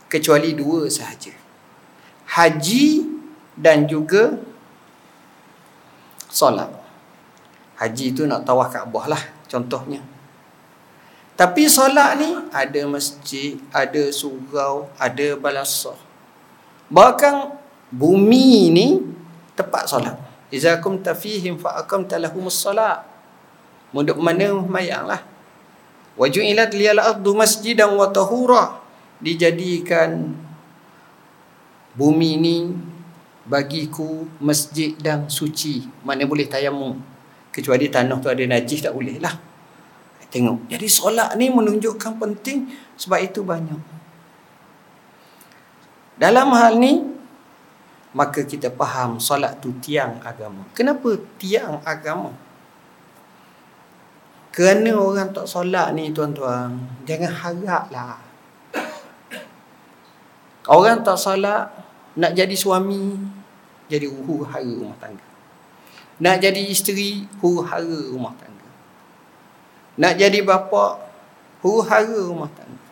Kecuali 0.06 0.54
dua 0.54 0.86
sahaja. 0.88 1.34
Haji 2.38 3.02
dan 3.58 3.90
juga 3.90 4.38
solat. 6.30 6.70
Haji 7.78 8.14
tu 8.14 8.26
nak 8.26 8.42
tawaf 8.46 8.74
Kaabah 8.74 9.06
lah 9.10 9.22
contohnya 9.46 10.17
tapi 11.38 11.70
solat 11.70 12.18
ni 12.18 12.34
ada 12.50 12.82
masjid 12.90 13.54
ada 13.70 14.10
surau 14.10 14.90
ada 14.98 15.38
balasah 15.38 15.94
bahkan 16.90 17.54
bumi 17.94 18.74
ni 18.74 18.86
tempat 19.54 19.86
solat 19.86 20.28
Iza 20.48 20.80
kum 20.80 20.96
tafihim 21.04 21.60
fa 21.60 21.76
aqamta 21.76 22.16
lahumus 22.16 22.56
salat. 22.56 23.04
Muduk 23.92 24.16
mana 24.16 24.52
mayanglah. 24.56 25.20
Waju'ilat 26.16 26.72
liyal 26.72 27.00
ardu 27.00 27.36
masjidan 27.36 27.92
wa 27.92 28.08
tahura. 28.08 28.80
Dijadikan 29.20 30.32
bumi 31.92 32.40
ini 32.40 32.56
bagiku 33.44 34.24
masjid 34.40 34.96
dan 34.96 35.28
suci. 35.28 35.84
Mana 36.00 36.24
boleh 36.24 36.48
tayamum. 36.48 36.96
Kecuali 37.52 37.92
tanah 37.92 38.16
tu 38.16 38.32
ada 38.32 38.44
najis 38.48 38.80
tak 38.80 38.96
boleh 38.96 39.20
lah. 39.20 39.47
Tengok. 40.28 40.68
Jadi 40.68 40.86
solat 40.88 41.34
ni 41.40 41.48
menunjukkan 41.48 42.20
penting 42.20 42.68
sebab 43.00 43.18
itu 43.24 43.40
banyak. 43.40 43.80
Dalam 46.18 46.50
hal 46.52 46.76
ni 46.76 47.00
maka 48.12 48.44
kita 48.44 48.72
faham 48.72 49.20
solat 49.20 49.60
tu 49.60 49.72
tiang 49.80 50.20
agama. 50.24 50.64
Kenapa 50.72 51.16
tiang 51.36 51.80
agama? 51.84 52.32
Kerana 54.52 54.90
orang 54.98 55.30
tak 55.30 55.46
solat 55.46 55.94
ni 55.94 56.10
tuan-tuan, 56.10 56.74
jangan 57.06 57.30
haraplah. 57.30 58.18
Orang 60.66 61.06
tak 61.06 61.16
solat 61.16 61.70
nak 62.18 62.34
jadi 62.34 62.52
suami, 62.58 63.16
jadi 63.86 64.10
huru 64.10 64.44
hara 64.44 64.66
rumah 64.66 64.98
tangga. 64.98 65.24
Nak 66.18 66.36
jadi 66.42 66.60
isteri, 66.60 67.24
huru 67.38 67.62
hara 67.64 68.12
rumah 68.12 68.34
tangga. 68.36 68.67
Nak 69.98 70.14
jadi 70.14 70.46
bapa, 70.46 71.02
huru 71.58 71.82
hara 71.82 72.06
rumah 72.06 72.46
tangga. 72.54 72.86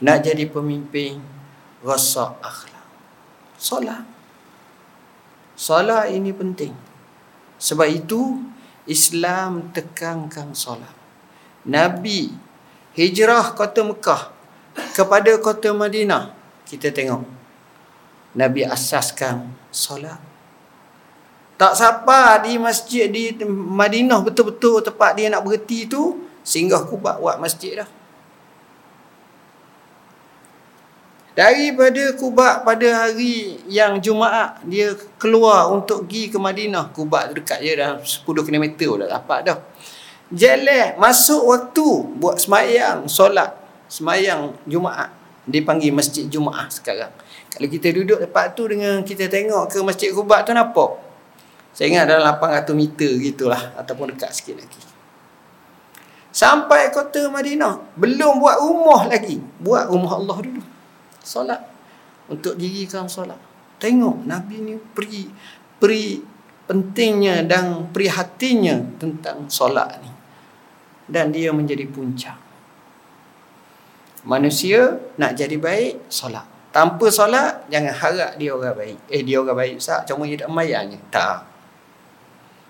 Nak 0.00 0.18
jadi 0.24 0.48
pemimpin, 0.48 1.20
rasa 1.84 2.32
akhlak. 2.40 2.88
Solat. 3.60 4.02
Solat 5.52 6.08
ini 6.08 6.32
penting. 6.32 6.72
Sebab 7.60 7.84
itu 7.90 8.40
Islam 8.88 9.74
tekankan 9.76 10.56
solat. 10.56 10.94
Nabi 11.68 12.32
hijrah 12.96 13.52
kota 13.52 13.84
Mekah 13.84 14.32
kepada 14.96 15.36
kota 15.42 15.74
Madinah. 15.76 16.32
Kita 16.64 16.88
tengok. 16.88 17.26
Nabi 18.38 18.64
asaskan 18.64 19.52
solat. 19.68 20.16
Tak 21.58 21.74
siapa 21.74 22.46
di 22.46 22.54
masjid 22.54 23.10
di 23.10 23.34
Madinah 23.50 24.22
betul-betul 24.22 24.78
tempat 24.78 25.18
dia 25.18 25.26
nak 25.26 25.42
berhenti 25.42 25.90
tu 25.90 26.27
singgah 26.48 26.88
kubat 26.88 27.20
buat 27.20 27.36
masjid 27.36 27.84
dah. 27.84 27.88
Daripada 31.38 32.18
Kubak 32.18 32.66
pada 32.66 32.88
hari 33.06 33.62
yang 33.70 34.02
Jumaat 34.02 34.58
dia 34.66 34.90
keluar 35.22 35.70
untuk 35.70 36.02
pergi 36.02 36.34
ke 36.34 36.38
Madinah. 36.40 36.90
Kubak 36.90 37.30
tu 37.30 37.38
dekat 37.38 37.62
je 37.62 37.78
dah 37.78 37.94
10 37.94 38.26
km 38.26 38.64
dah 39.06 39.22
dapat 39.22 39.46
dah. 39.46 39.58
Jalan 40.34 40.98
masuk 40.98 41.46
waktu 41.46 41.88
buat 42.18 42.42
semayang 42.42 43.06
solat 43.06 43.54
semayang 43.86 44.50
Jumaat. 44.66 45.14
Dipanggil 45.46 45.94
Masjid 45.94 46.26
Jumaat 46.26 46.74
sekarang. 46.74 47.14
Kalau 47.54 47.70
kita 47.70 47.94
duduk 47.94 48.18
tempat 48.18 48.58
tu 48.58 48.66
dengan 48.66 49.06
kita 49.06 49.30
tengok 49.30 49.70
ke 49.70 49.78
Masjid 49.86 50.10
Kubak 50.10 50.42
tu 50.42 50.50
nampak. 50.50 50.98
Saya 51.70 51.86
ingat 51.94 52.10
dalam 52.10 52.34
800 52.34 52.74
meter 52.74 53.14
gitulah 53.22 53.78
ataupun 53.78 54.10
dekat 54.10 54.34
sikit 54.34 54.58
lagi. 54.58 54.87
Sampai 56.38 56.94
kota 56.94 57.26
Madinah 57.26 57.98
belum 57.98 58.38
buat 58.38 58.62
rumah 58.62 59.10
lagi. 59.10 59.42
Buat 59.58 59.90
rumah 59.90 60.22
Allah 60.22 60.38
dulu. 60.38 60.62
Solat. 61.18 61.58
Untuk 62.30 62.54
dirikan 62.54 63.10
solat. 63.10 63.42
Tengok 63.82 64.22
nabi 64.22 64.62
ni 64.62 64.78
peri 64.78 65.26
peri 65.82 66.22
pentingnya 66.70 67.42
dan 67.42 67.90
prihatinnya 67.90 68.86
tentang 69.02 69.50
solat 69.50 69.98
ni. 69.98 70.10
Dan 71.10 71.34
dia 71.34 71.50
menjadi 71.50 71.90
puncak. 71.90 72.38
Manusia 74.22 74.94
nak 75.18 75.34
jadi 75.34 75.58
baik 75.58 76.06
solat. 76.06 76.46
Tanpa 76.70 77.10
solat 77.10 77.66
jangan 77.66 77.94
harap 77.98 78.38
dia 78.38 78.54
orang 78.54 78.78
baik. 78.78 78.98
Eh 79.10 79.26
dia 79.26 79.42
orang 79.42 79.58
baik 79.58 79.82
sah 79.82 80.06
cuma 80.06 80.22
dia 80.22 80.38
tak 80.38 80.54
mayanya 80.54 81.02
tak. 81.10 81.42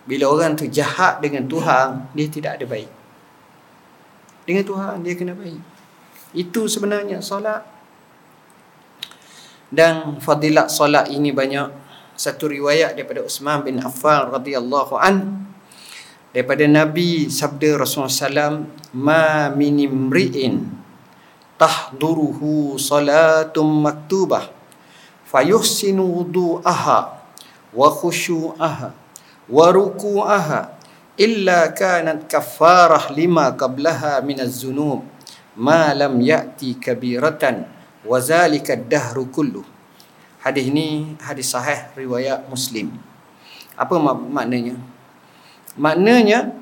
Bila 0.08 0.32
orang 0.32 0.56
tu 0.56 0.64
jahat 0.72 1.20
dengan 1.20 1.44
Tuhan 1.44 2.16
dia 2.16 2.32
tidak 2.32 2.56
ada 2.56 2.64
baik 2.64 2.97
dengan 4.48 4.64
Tuhan 4.64 5.04
dia 5.04 5.12
kena 5.12 5.36
baik 5.36 5.76
itu 6.36 6.68
sebenarnya 6.68 7.24
solat. 7.24 7.64
Dan 9.68 10.16
fadilat 10.20 10.72
solat 10.72 11.12
ini 11.12 11.32
banyak. 11.32 11.88
Satu 12.18 12.50
riwayat 12.50 12.98
daripada 12.98 13.22
Uthman 13.22 13.62
bin 13.62 13.78
Affan 13.78 14.26
radhiyallahu 14.32 14.98
an. 14.98 15.46
Daripada 16.34 16.66
Nabi 16.66 17.30
sabda 17.30 17.78
Rasulullah 17.80 18.12
sallam 18.12 18.68
ma 18.92 19.48
min 19.54 19.80
imri'in 19.80 20.66
tahduruhu 21.56 22.78
salatum 22.78 23.82
maktubah 23.82 24.46
fayuhsinu 25.26 26.04
wudu'aha 26.04 26.98
wa 27.74 27.88
khushu'aha 27.90 28.92
wa 29.48 29.66
ruku'aha 29.72 30.77
illa 31.18 31.74
kanat 31.74 32.30
kaffarah 32.30 33.10
lima 33.10 33.50
qablaha 33.58 34.22
min 34.22 34.38
az-zunub 34.38 35.02
ma 35.58 35.90
lam 35.92 36.22
ya'ti 36.22 36.78
kabiratan 36.78 37.66
wazalika 38.06 38.78
dahru 38.78 39.26
kullu 39.26 39.66
hadis 40.38 40.70
ini 40.70 41.18
hadis 41.18 41.50
sahih 41.50 41.90
riwayat 41.98 42.46
muslim. 42.46 42.94
Apa 43.74 43.98
mak- 43.98 44.30
maknanya? 44.30 44.78
Maknanya 45.74 46.54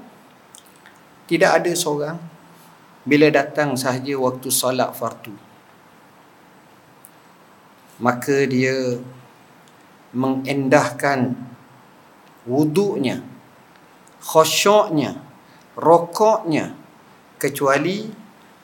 tidak 1.28 1.60
ada 1.60 1.72
seorang 1.76 2.18
bila 3.06 3.30
datang 3.30 3.78
sahaja 3.78 4.18
waktu 4.18 4.48
solat 4.50 4.90
fardu 4.92 5.30
maka 8.02 8.44
dia 8.44 9.00
mengendahkan 10.12 11.32
wuduknya 12.44 13.24
khusyuknya 14.26 15.22
rokoknya. 15.78 16.74
Kecuali 17.36 18.08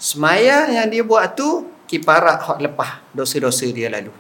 semaya 0.01 0.65
yang 0.73 0.89
dia 0.89 1.05
buat 1.05 1.37
tu 1.37 1.69
kiparat 1.85 2.41
hak 2.41 2.59
lepas 2.65 3.05
dosa-dosa 3.13 3.69
dia 3.69 3.93
lalu. 3.93 4.11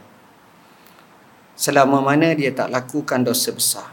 Selama 1.56 2.04
mana 2.04 2.36
dia 2.36 2.52
tak 2.52 2.68
lakukan 2.68 3.24
dosa 3.24 3.50
besar. 3.50 3.88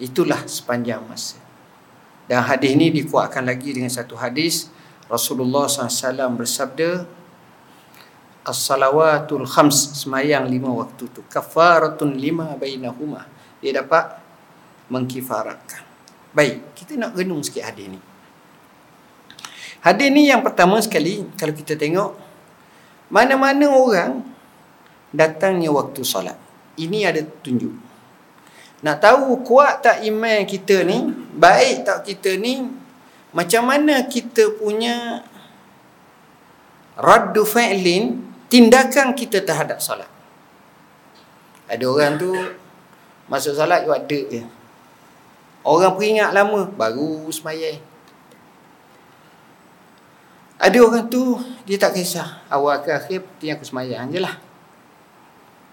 Itulah 0.00 0.48
sepanjang 0.48 1.04
masa. 1.04 1.36
Dan 2.24 2.40
hadis 2.40 2.72
ini 2.72 2.88
dikuatkan 2.88 3.44
lagi 3.44 3.76
dengan 3.76 3.92
satu 3.92 4.16
hadis. 4.16 4.72
Rasulullah 5.12 5.68
SAW 5.68 6.40
bersabda 6.40 7.04
As-salawatul 8.48 9.44
khams 9.44 9.92
Semayang 9.92 10.48
lima 10.48 10.72
waktu 10.72 11.04
tu 11.12 11.20
Kafaratun 11.28 12.16
lima 12.16 12.56
bainahuma. 12.56 13.28
Dia 13.60 13.84
dapat 13.84 14.18
Mengkifaratkan 14.88 15.91
Baik, 16.32 16.72
kita 16.72 16.96
nak 16.96 17.12
renung 17.12 17.44
sikit 17.44 17.68
hadis 17.68 17.92
ni. 17.92 18.00
Hadis 19.84 20.08
ni 20.08 20.30
yang 20.30 20.40
pertama 20.40 20.78
sekali 20.78 21.26
Kalau 21.34 21.50
kita 21.52 21.74
tengok 21.74 22.14
Mana-mana 23.12 23.66
orang 23.68 24.24
Datangnya 25.12 25.68
waktu 25.68 26.00
solat. 26.06 26.38
Ini 26.80 27.04
ada 27.04 27.20
tunjuk. 27.20 27.76
Nak 28.80 28.96
tahu 28.96 29.44
kuat 29.44 29.84
tak 29.84 30.00
iman 30.08 30.48
kita 30.48 30.88
ni 30.88 31.04
Baik 31.36 31.84
tak 31.84 32.08
kita 32.08 32.40
ni 32.40 32.80
macam 33.32 33.64
mana 33.64 34.04
kita 34.12 34.60
punya 34.60 35.24
raddu 37.00 37.48
fa'lin 37.48 38.20
tindakan 38.52 39.16
kita 39.16 39.40
terhadap 39.40 39.80
solat. 39.80 40.08
Ada 41.64 41.80
orang 41.88 42.20
tu 42.20 42.28
masuk 43.32 43.56
solat 43.56 43.88
buat 43.88 44.04
dek 44.04 44.26
je 44.28 44.42
orang 45.62 45.94
peringat 45.94 46.30
lama 46.34 46.66
baru 46.66 47.26
semayai 47.30 47.92
ada 50.62 50.78
orang 50.78 51.10
tu 51.10 51.42
dia 51.66 51.74
tak 51.74 51.98
kisah. 51.98 52.38
Awal 52.46 52.86
ke 52.86 52.94
akhir 52.94 53.26
penting 53.26 53.50
aku 53.50 53.66
semayang 53.66 54.14
je 54.14 54.22
lah. 54.22 54.38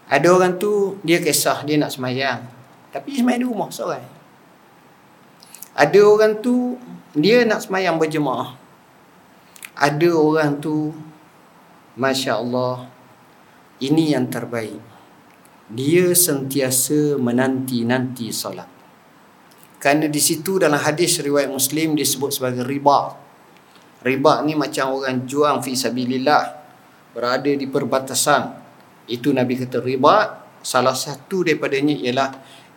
Ada 0.09 0.33
orang 0.33 0.57
tu 0.57 0.97
dia 1.05 1.21
kisah 1.21 1.61
dia 1.61 1.77
nak 1.77 1.93
semayang. 1.93 2.41
Tapi 2.89 3.21
semayang 3.21 3.45
di 3.45 3.47
rumah 3.53 3.69
seorang. 3.69 4.01
Ada 5.77 5.99
orang 6.01 6.41
tu 6.41 6.81
dia 7.13 7.45
nak 7.45 7.61
semayang 7.61 8.01
berjemaah. 8.01 8.57
Ada 9.77 10.09
orang 10.09 10.57
tu 10.57 10.89
Masya 11.93 12.41
Allah 12.41 12.89
ini 13.77 14.17
yang 14.17 14.25
terbaik. 14.25 14.81
Dia 15.69 16.17
sentiasa 16.17 17.13
menanti-nanti 17.21 18.33
solat 18.33 18.78
kerana 19.79 20.11
di 20.11 20.21
situ 20.21 20.59
dalam 20.59 20.77
hadis 20.77 21.23
riwayat 21.23 21.49
muslim 21.49 21.95
disebut 21.95 22.35
sebagai 22.35 22.67
riba 22.67 23.15
riba 24.03 24.33
ni 24.43 24.53
macam 24.55 24.99
orang 24.99 25.23
juang 25.23 25.63
fi 25.63 25.75
sabilillah 25.75 26.43
berada 27.15 27.51
di 27.51 27.65
perbatasan 27.65 28.55
itu 29.09 29.31
Nabi 29.33 29.57
kata 29.57 29.81
riba 29.81 30.45
salah 30.61 30.93
satu 30.93 31.47
daripadanya 31.47 31.95
ialah 31.95 32.29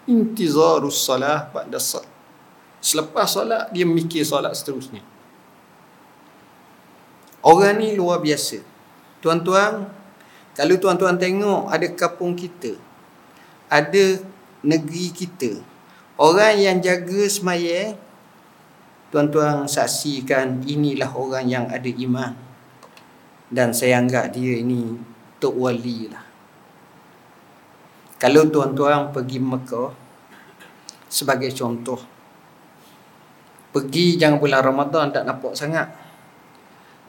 intizarus 0.07 1.03
salah 1.03 1.51
pada 1.51 1.79
salat 1.79 2.13
Selepas 2.83 3.31
solat, 3.31 3.71
dia 3.71 3.87
mikir 3.87 4.27
solat 4.27 4.59
seterusnya. 4.59 5.07
Orang 7.47 7.79
ni 7.79 7.95
luar 7.95 8.19
biasa. 8.19 8.59
Tuan-tuan, 9.23 9.87
kalau 10.59 10.75
tuan-tuan 10.83 11.15
tengok 11.15 11.71
ada 11.71 11.87
kampung 11.95 12.35
kita, 12.35 12.75
ada 13.71 14.19
negeri 14.67 15.15
kita, 15.15 15.63
orang 16.23 16.55
yang 16.63 16.79
jaga 16.79 17.27
semaya, 17.27 17.99
tuan-tuan 19.11 19.67
saksikan 19.67 20.63
inilah 20.63 21.11
orang 21.19 21.51
yang 21.51 21.67
ada 21.67 21.91
iman. 21.91 22.39
Dan 23.51 23.75
saya 23.75 23.99
anggap 23.99 24.31
dia 24.31 24.63
ini 24.63 24.97
Tok 25.43 25.59
Wali 25.59 26.09
lah. 26.09 26.25
Kalau 28.23 28.47
tuan-tuan 28.47 29.11
pergi 29.11 29.43
Mekah, 29.43 29.91
sebagai 31.11 31.51
contoh, 31.53 32.01
Pergi 33.73 34.21
jangan 34.21 34.37
bulan 34.37 34.61
Ramadan 34.61 35.09
tak 35.17 35.25
nampak 35.25 35.57
sangat. 35.57 35.89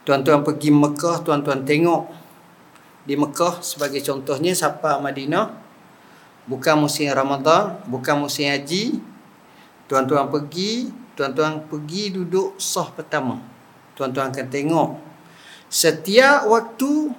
Tuan-tuan 0.07 0.47
pergi 0.47 0.71
Mekah, 0.71 1.19
tuan-tuan 1.19 1.67
tengok 1.67 2.07
di 3.03 3.19
Mekah 3.19 3.59
sebagai 3.59 3.99
contohnya 3.99 4.55
siapa 4.55 4.95
Madinah 5.03 5.62
bukan 6.47 6.75
musim 6.87 7.07
Ramadan, 7.11 7.79
bukan 7.87 8.27
musim 8.27 8.47
haji. 8.47 8.99
Tuan-tuan 9.87 10.27
pergi, 10.31 10.91
tuan-tuan 11.15 11.63
pergi 11.67 12.11
duduk 12.11 12.55
sah 12.59 12.87
pertama. 12.91 13.39
Tuan-tuan 13.93 14.33
akan 14.33 14.47
tengok 14.49 14.89
setiap 15.73 16.45
waktu 16.45 17.09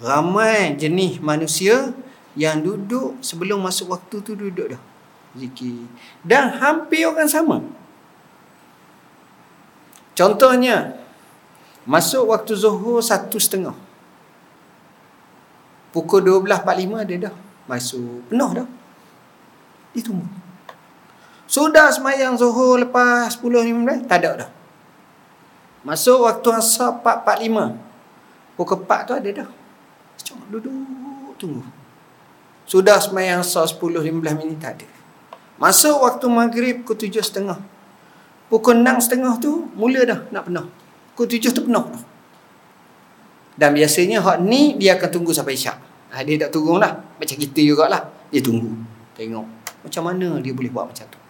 ramai 0.00 0.72
jenis 0.80 1.20
manusia 1.20 1.92
yang 2.32 2.64
duduk 2.64 3.20
sebelum 3.20 3.60
masuk 3.60 3.92
waktu 3.92 4.16
tu 4.24 4.32
duduk 4.32 4.72
dah. 4.72 4.82
Zikir. 5.36 5.84
Dan 6.24 6.56
hampir 6.56 7.04
orang 7.04 7.28
sama. 7.28 7.60
Contohnya, 10.16 10.96
masuk 11.84 12.32
waktu 12.32 12.56
zuhur 12.56 13.04
satu 13.04 13.36
setengah. 13.36 13.76
Pukul 15.92 16.24
12.45 16.24 17.08
dia 17.08 17.18
dah 17.28 17.47
masuk 17.68 18.24
penuh 18.32 18.50
dah. 18.56 18.68
Dia 19.92 20.00
tunggu. 20.02 20.24
Sudah 21.48 21.92
semayang 21.92 22.36
zuhur 22.36 22.80
lepas 22.80 23.36
10.15, 23.40 24.08
tak 24.08 24.24
ada 24.24 24.44
dah. 24.44 24.50
Masuk 25.84 26.28
waktu 26.28 26.48
asar 26.52 27.00
4.45. 27.00 28.58
Pukul 28.58 28.78
4 28.84 29.08
tu 29.08 29.12
ada 29.16 29.30
dah. 29.44 29.48
Cuma 30.24 30.44
duduk, 30.52 30.74
tunggu. 31.40 31.64
Sudah 32.68 33.00
semayang 33.00 33.40
asar 33.40 33.64
10.15 33.64 34.12
minit, 34.36 34.60
tak 34.60 34.80
ada. 34.80 34.88
Masuk 35.56 36.04
waktu 36.04 36.26
maghrib 36.28 36.76
pukul 36.84 37.08
7.30. 37.08 37.56
Pukul 38.48 38.80
enam 38.80 39.00
setengah 39.00 39.36
tu 39.40 39.68
mula 39.72 40.04
dah 40.04 40.20
nak 40.28 40.48
penuh. 40.48 40.68
Pukul 41.12 41.32
tujuh 41.32 41.52
tu 41.52 41.64
penuh 41.64 41.84
dah. 41.84 42.04
Dan 43.58 43.74
biasanya 43.74 44.22
hak 44.22 44.38
ni 44.44 44.78
dia 44.78 45.00
akan 45.00 45.08
tunggu 45.10 45.32
sampai 45.34 45.56
isyak. 45.58 45.87
Ha, 46.08 46.24
dia 46.24 46.40
tak 46.40 46.56
tunggu 46.56 46.80
lah. 46.80 46.96
Macam 47.20 47.36
kita 47.36 47.60
juga 47.60 47.84
lah. 47.88 48.02
Dia 48.32 48.40
tunggu. 48.40 48.72
Tengok. 49.12 49.46
Macam 49.84 50.02
mana 50.08 50.40
dia 50.40 50.52
boleh 50.56 50.72
buat 50.72 50.88
macam 50.88 51.06
tu. 51.08 51.20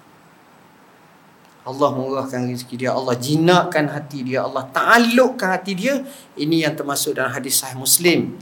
Allah 1.69 1.89
murahkan 1.93 2.49
rezeki 2.49 2.87
dia. 2.87 2.91
Allah 2.97 3.13
jinakkan 3.19 3.93
hati 3.93 4.25
dia. 4.25 4.47
Allah 4.47 4.65
ta'alukkan 4.71 5.49
hati 5.53 5.73
dia. 5.77 6.01
Ini 6.39 6.65
yang 6.65 6.75
termasuk 6.79 7.19
dalam 7.19 7.35
hadis 7.35 7.61
sahih 7.61 7.77
Muslim. 7.77 8.39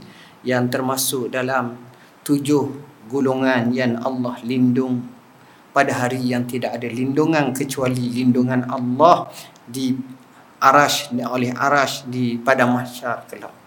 Yang 0.47 0.63
termasuk 0.71 1.25
dalam 1.33 1.75
tujuh 2.23 2.71
golongan 3.11 3.71
yang 3.75 3.99
Allah 3.99 4.39
lindung 4.43 5.03
pada 5.71 6.07
hari 6.07 6.21
yang 6.33 6.47
tidak 6.49 6.79
ada 6.79 6.87
lindungan 6.89 7.53
kecuali 7.53 8.09
lindungan 8.09 8.65
Allah 8.67 9.29
di 9.67 9.93
arash 10.57 11.13
oleh 11.13 11.53
arash 11.53 12.07
di 12.09 12.35
pada 12.41 12.65
mahsyar 12.65 13.29
kelak 13.29 13.66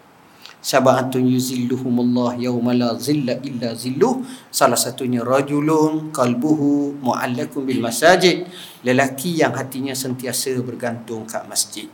sab'atun 0.61 1.25
yuzilluhumullah 1.25 2.37
yawma 2.37 2.77
la 2.77 2.93
zilla 2.95 3.35
illa 3.41 3.73
zilluh. 3.73 4.21
Salah 4.53 4.77
satunya 4.77 5.25
rajulun 5.25 6.13
qalbuhu 6.13 7.01
mu'allakun 7.01 7.65
bil 7.65 7.81
masajid. 7.81 8.45
Lelaki 8.85 9.41
yang 9.41 9.57
hatinya 9.57 9.97
sentiasa 9.97 10.61
bergantung 10.61 11.25
kat 11.25 11.43
masjid. 11.49 11.89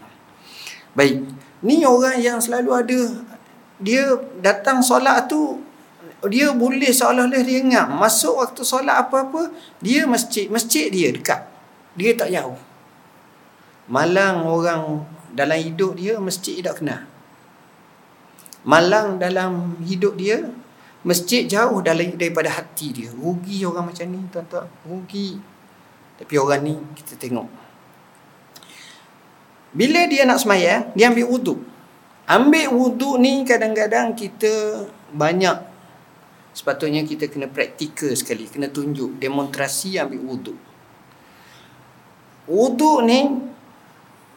Baik 0.93 1.23
ni 1.63 1.87
orang 1.87 2.19
yang 2.19 2.37
selalu 2.43 2.69
ada. 2.75 3.01
Dia 3.79 4.19
datang 4.43 4.83
solat 4.83 5.31
tu 5.31 5.63
dia 6.25 6.49
boleh 6.49 6.89
seolah-olah 6.89 7.45
dia 7.45 7.61
ingat 7.61 7.93
masuk 7.93 8.41
waktu 8.41 8.65
solat 8.65 9.05
apa-apa 9.05 9.53
dia 9.79 10.03
masjid 10.03 10.51
masjid 10.51 10.91
dia 10.91 11.09
dekat. 11.15 11.47
Dia 11.95 12.13
tak 12.13 12.29
jauh. 12.35 12.59
Malang 13.87 14.43
orang 14.43 15.07
dalam 15.31 15.55
hidup 15.55 15.95
dia 15.95 16.19
masjid 16.19 16.59
tak 16.59 16.83
kenal 16.83 17.05
malang 18.67 19.15
dalam 19.15 19.79
hidup 19.87 20.19
dia 20.19 20.43
masjid 21.07 21.47
jauh 21.47 21.79
daripada 21.79 22.51
hati 22.51 22.91
dia. 22.91 23.09
Rugi 23.15 23.63
orang 23.63 23.87
macam 23.89 24.05
ni 24.11 24.19
tuan-tuan. 24.27 24.67
Rugi. 24.83 25.39
Tapi 26.19 26.33
orang 26.35 26.61
ni 26.67 26.75
kita 26.99 27.15
tengok. 27.15 27.47
Bila 29.71 30.03
dia 30.11 30.27
nak 30.27 30.43
semayang 30.43 30.91
dia 30.91 31.07
ambil 31.07 31.27
wuduk 31.31 31.59
ambil 32.27 32.75
wuduk 32.75 33.15
ni 33.23 33.47
kadang-kadang 33.47 34.11
kita 34.11 34.83
banyak. 35.15 35.63
Sepatutnya 36.51 37.07
kita 37.07 37.31
kena 37.31 37.47
praktikal 37.47 38.11
sekali 38.17 38.49
kena 38.51 38.67
tunjuk 38.67 39.15
demonstrasi 39.21 39.95
ambil 40.01 40.25
wuduk 40.25 40.57
wuduk 42.47 43.03
ni 43.03 43.27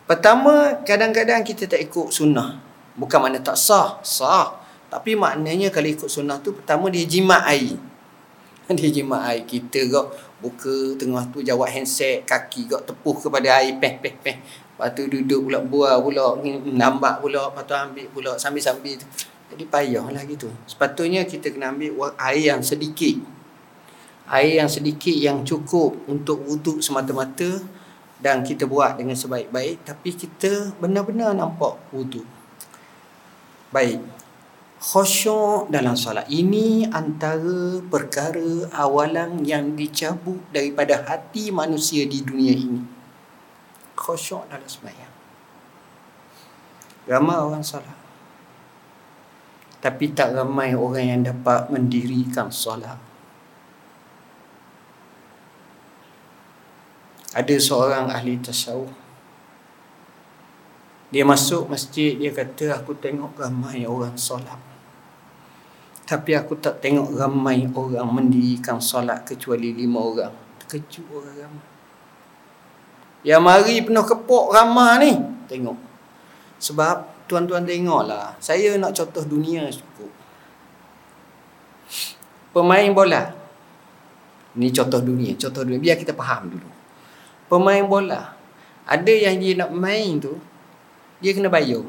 pertama 0.05 0.83
kadang-kadang 0.83 1.47
kita 1.47 1.71
tak 1.71 1.79
ikut 1.79 2.11
sunnah 2.11 2.59
bukan 3.01 3.19
makna 3.25 3.41
tak 3.41 3.57
sah 3.57 3.97
sah 4.05 4.61
tapi 4.93 5.17
maknanya 5.17 5.73
kalau 5.73 5.89
ikut 5.89 6.13
sunnah 6.13 6.37
tu 6.45 6.53
pertama 6.53 6.93
dia 6.93 7.09
jimat 7.09 7.41
air 7.49 7.81
dia 8.77 8.91
jimat 8.93 9.25
air 9.33 9.49
kita 9.49 9.89
kok 9.89 10.13
buka 10.45 11.01
tengah 11.01 11.25
tu 11.33 11.41
jawab 11.41 11.73
handset 11.73 12.29
kaki 12.29 12.69
kok 12.69 12.85
tepuh 12.85 13.17
kepada 13.17 13.65
air 13.65 13.81
peh 13.81 13.97
peh 13.97 14.15
peh 14.21 14.37
Lepas 14.81 14.97
tu 14.97 15.13
duduk 15.13 15.45
pula 15.45 15.61
buah 15.61 16.01
pula, 16.01 16.41
nampak 16.73 17.21
pula, 17.21 17.53
lepas 17.53 17.69
tu 17.69 17.77
ambil 17.77 18.07
pula, 18.17 18.33
sambil-sambil 18.41 18.97
tu. 18.97 19.05
Jadi 19.53 19.69
payahlah 19.69 20.25
gitu. 20.25 20.49
Sepatutnya 20.65 21.29
kita 21.29 21.53
kena 21.53 21.69
ambil 21.69 22.09
air 22.17 22.57
yang 22.57 22.65
sedikit. 22.65 23.21
Air 24.25 24.65
yang 24.65 24.73
sedikit 24.73 25.13
yang 25.13 25.45
cukup 25.45 25.93
untuk 26.09 26.41
wuduk 26.49 26.81
semata-mata 26.81 27.61
dan 28.25 28.41
kita 28.41 28.65
buat 28.65 28.97
dengan 28.97 29.13
sebaik-baik 29.13 29.85
tapi 29.85 30.17
kita 30.17 30.73
benar-benar 30.81 31.37
nampak 31.37 31.77
wuduk. 31.93 32.25
Baik. 33.71 34.03
Khusyuk 34.81 35.69
dalam 35.69 35.93
solat 35.93 36.25
ini 36.33 36.89
antara 36.89 37.85
perkara 37.85 38.65
awalan 38.73 39.45
yang 39.45 39.77
dicabut 39.77 40.41
daripada 40.49 41.05
hati 41.05 41.53
manusia 41.53 42.09
di 42.09 42.25
dunia 42.25 42.57
ini 42.57 43.01
khusyuk 44.01 44.49
dalam 44.49 44.65
sembahyang. 44.65 45.15
Ramai 47.05 47.37
orang 47.37 47.61
salat. 47.61 47.99
Tapi 49.81 50.13
tak 50.13 50.33
ramai 50.37 50.73
orang 50.73 51.05
yang 51.05 51.23
dapat 51.25 51.69
mendirikan 51.69 52.49
solat. 52.49 52.97
Ada 57.37 57.57
seorang 57.61 58.11
ahli 58.11 58.41
tasawuf. 58.41 58.91
Dia 61.11 61.27
masuk 61.27 61.67
masjid, 61.67 62.15
dia 62.15 62.31
kata, 62.31 62.79
aku 62.79 62.95
tengok 62.95 63.35
ramai 63.35 63.83
orang 63.83 64.15
solat. 64.15 64.59
Tapi 66.07 66.35
aku 66.35 66.59
tak 66.59 66.83
tengok 66.83 67.15
ramai 67.15 67.67
orang 67.71 68.11
mendirikan 68.11 68.83
solat 68.83 69.27
kecuali 69.27 69.75
lima 69.75 69.99
orang. 70.03 70.35
Terkejut 70.59 71.07
orang 71.11 71.37
ramai. 71.39 71.67
Yang 73.21 73.43
mari 73.43 73.77
penuh 73.85 74.07
kepok 74.07 74.45
ramah 74.51 74.99
ni. 74.99 75.13
Tengok. 75.47 75.79
Sebab 76.59 77.27
tuan-tuan 77.31 77.63
tengoklah. 77.63 78.35
Saya 78.41 78.75
nak 78.75 78.97
contoh 78.97 79.23
dunia 79.23 79.69
cukup. 79.71 80.11
Pemain 82.51 82.91
bola. 82.91 83.31
Ni 84.59 84.73
contoh 84.75 84.99
dunia. 84.99 85.37
Contoh 85.39 85.63
dunia. 85.63 85.79
Biar 85.79 85.97
kita 86.01 86.17
faham 86.17 86.51
dulu. 86.51 86.71
Pemain 87.47 87.85
bola. 87.87 88.35
Ada 88.89 89.31
yang 89.31 89.39
dia 89.39 89.63
nak 89.63 89.71
main 89.71 90.19
tu. 90.19 90.35
Dia 91.21 91.33
kena 91.37 91.53
bayar. 91.53 91.85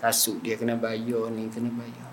Kasut 0.00 0.40
dia 0.40 0.56
kena 0.56 0.76
bayar 0.76 1.28
ni. 1.32 1.48
Kena 1.52 1.68
bayar. 1.72 2.10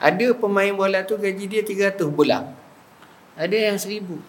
Ada 0.00 0.34
pemain 0.34 0.72
bola 0.74 1.04
tu 1.06 1.14
gaji 1.16 1.44
dia 1.46 1.62
300 1.62 2.08
bulan. 2.10 2.50
Ada 3.36 3.72
yang 3.72 3.78
1000. 3.78 4.20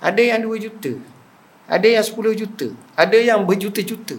Ada 0.00 0.22
yang 0.22 0.40
2 0.46 0.64
juta. 0.64 0.92
Ada 1.66 1.88
yang 1.98 2.04
10 2.06 2.38
juta. 2.38 2.68
Ada 2.94 3.18
yang 3.18 3.42
berjuta-juta. 3.42 4.16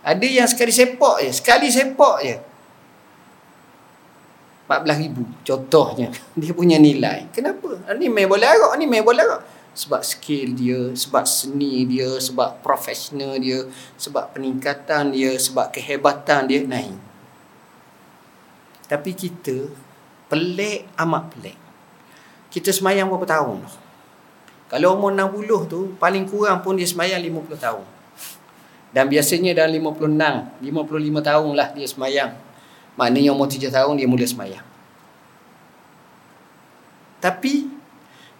Ada 0.00 0.24
yang 0.24 0.48
sekali 0.48 0.72
sepak 0.72 1.16
je. 1.20 1.30
Sekali 1.36 1.68
sepak 1.68 2.16
je. 2.24 2.36
14 4.68 5.04
ribu. 5.04 5.24
Contohnya. 5.44 6.08
Dia 6.40 6.52
punya 6.56 6.76
nilai. 6.80 7.28
Kenapa? 7.32 7.76
Ini 7.92 8.08
main 8.08 8.28
bola 8.28 8.48
arak. 8.48 8.72
Ini 8.80 8.84
main 8.88 9.04
bola 9.04 9.20
arak. 9.24 9.40
Sebab 9.78 10.02
skill 10.02 10.58
dia. 10.58 10.90
Sebab 10.90 11.22
seni 11.22 11.86
dia. 11.86 12.10
Sebab 12.18 12.58
profesional 12.66 13.38
dia. 13.38 13.62
Sebab 13.94 14.34
peningkatan 14.34 15.14
dia. 15.14 15.38
Sebab 15.38 15.70
kehebatan 15.70 16.50
dia. 16.50 16.66
Naik. 16.66 16.98
Tapi 18.90 19.14
kita 19.14 19.70
pelik 20.26 20.90
amat 20.98 21.30
pelik. 21.30 21.58
Kita 22.48 22.74
semayang 22.74 23.06
berapa 23.06 23.28
tahun? 23.28 23.62
Kalau 24.68 25.00
umur 25.00 25.12
60 25.12 25.68
tu 25.68 25.80
paling 25.96 26.28
kurang 26.28 26.60
pun 26.60 26.76
dia 26.76 26.84
semayang 26.84 27.20
50 27.20 27.56
tahun. 27.56 27.84
Dan 28.88 29.04
biasanya 29.08 29.52
dalam 29.52 29.76
56, 29.76 30.64
55 30.64 31.28
tahun 31.28 31.50
lah 31.56 31.68
dia 31.76 31.88
semayang. 31.88 32.32
Maknanya 32.96 33.30
umur 33.36 33.48
3 33.48 33.68
tahun 33.68 33.94
dia 34.00 34.08
mula 34.08 34.24
semayang. 34.24 34.64
Tapi 37.20 37.77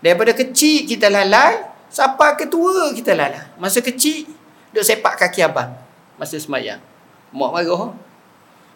daripada 0.00 0.32
kecil 0.34 0.87
kita 0.87 1.08
lalai, 1.08 1.64
sampai 1.88 2.37
ketua 2.37 2.92
kita 2.92 3.16
lalai. 3.16 3.56
Masa 3.56 3.80
kecil 3.80 4.28
duk 4.70 4.84
sepak 4.84 5.16
kaki 5.16 5.42
abang 5.42 5.72
masa 6.18 6.37
semayang. 6.37 6.82
Mak 7.30 7.50
marah. 7.54 7.94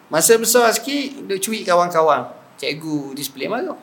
Masa 0.07 0.39
besar 0.39 0.71
sikit 0.71 1.27
duk 1.27 1.39
cuit 1.43 1.67
kawan-kawan. 1.67 2.31
Cikgu 2.57 3.17
display 3.17 3.51
marah. 3.51 3.77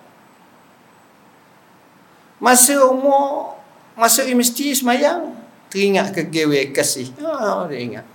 Masa 2.41 2.81
umur 2.89 3.61
Masuk 4.01 4.25
universiti 4.25 4.73
semayang 4.73 5.37
Teringat 5.69 6.17
ke 6.17 6.25
gawe 6.25 6.73
kasih 6.73 7.13
ha, 7.21 7.69
Dia 7.69 7.79
ingat 7.85 8.07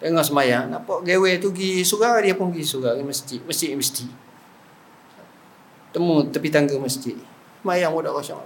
Tengok 0.00 0.24
semayang 0.24 0.72
Nampak 0.72 1.04
gawe 1.04 1.30
tu 1.36 1.52
pergi 1.52 1.84
surau 1.84 2.16
Dia 2.24 2.32
pun 2.32 2.48
pergi 2.48 2.64
surau 2.64 2.96
ke 2.96 3.04
masjid 3.04 3.44
Masjid 3.44 3.76
universiti 3.76 4.08
Temu 5.92 6.24
tepi 6.32 6.48
tangga 6.48 6.80
masjid 6.80 7.12
Semayang 7.62 7.94
budak 7.94 8.12
kosong 8.18 8.42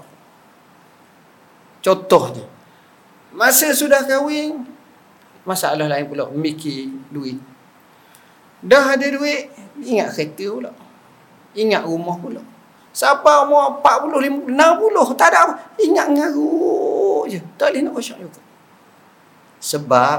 Contohnya 1.81 2.44
Masa 3.33 3.72
sudah 3.72 4.05
kahwin 4.05 4.68
Masalah 5.48 5.88
lain 5.88 6.05
pula 6.05 6.29
Mikir 6.29 6.92
duit 7.09 7.40
Dah 8.61 8.92
ada 8.92 9.09
duit 9.09 9.48
Ingat 9.81 10.12
kereta 10.12 10.46
pula 10.52 10.72
Ingat 11.57 11.88
rumah 11.88 12.20
pula 12.20 12.44
Siapa 12.96 13.44
umur 13.44 13.85
40, 13.85 14.48
50, 14.48 14.57
60 14.57 15.20
tak 15.20 15.29
ada. 15.29 15.52
Ingat 15.76 16.16
ngaruk 16.16 17.29
je. 17.29 17.44
Tak 17.61 17.68
boleh 17.76 17.81
nak 17.85 17.92
khusyuk 17.92 18.18
juga. 18.24 18.40
Sebab 19.61 20.18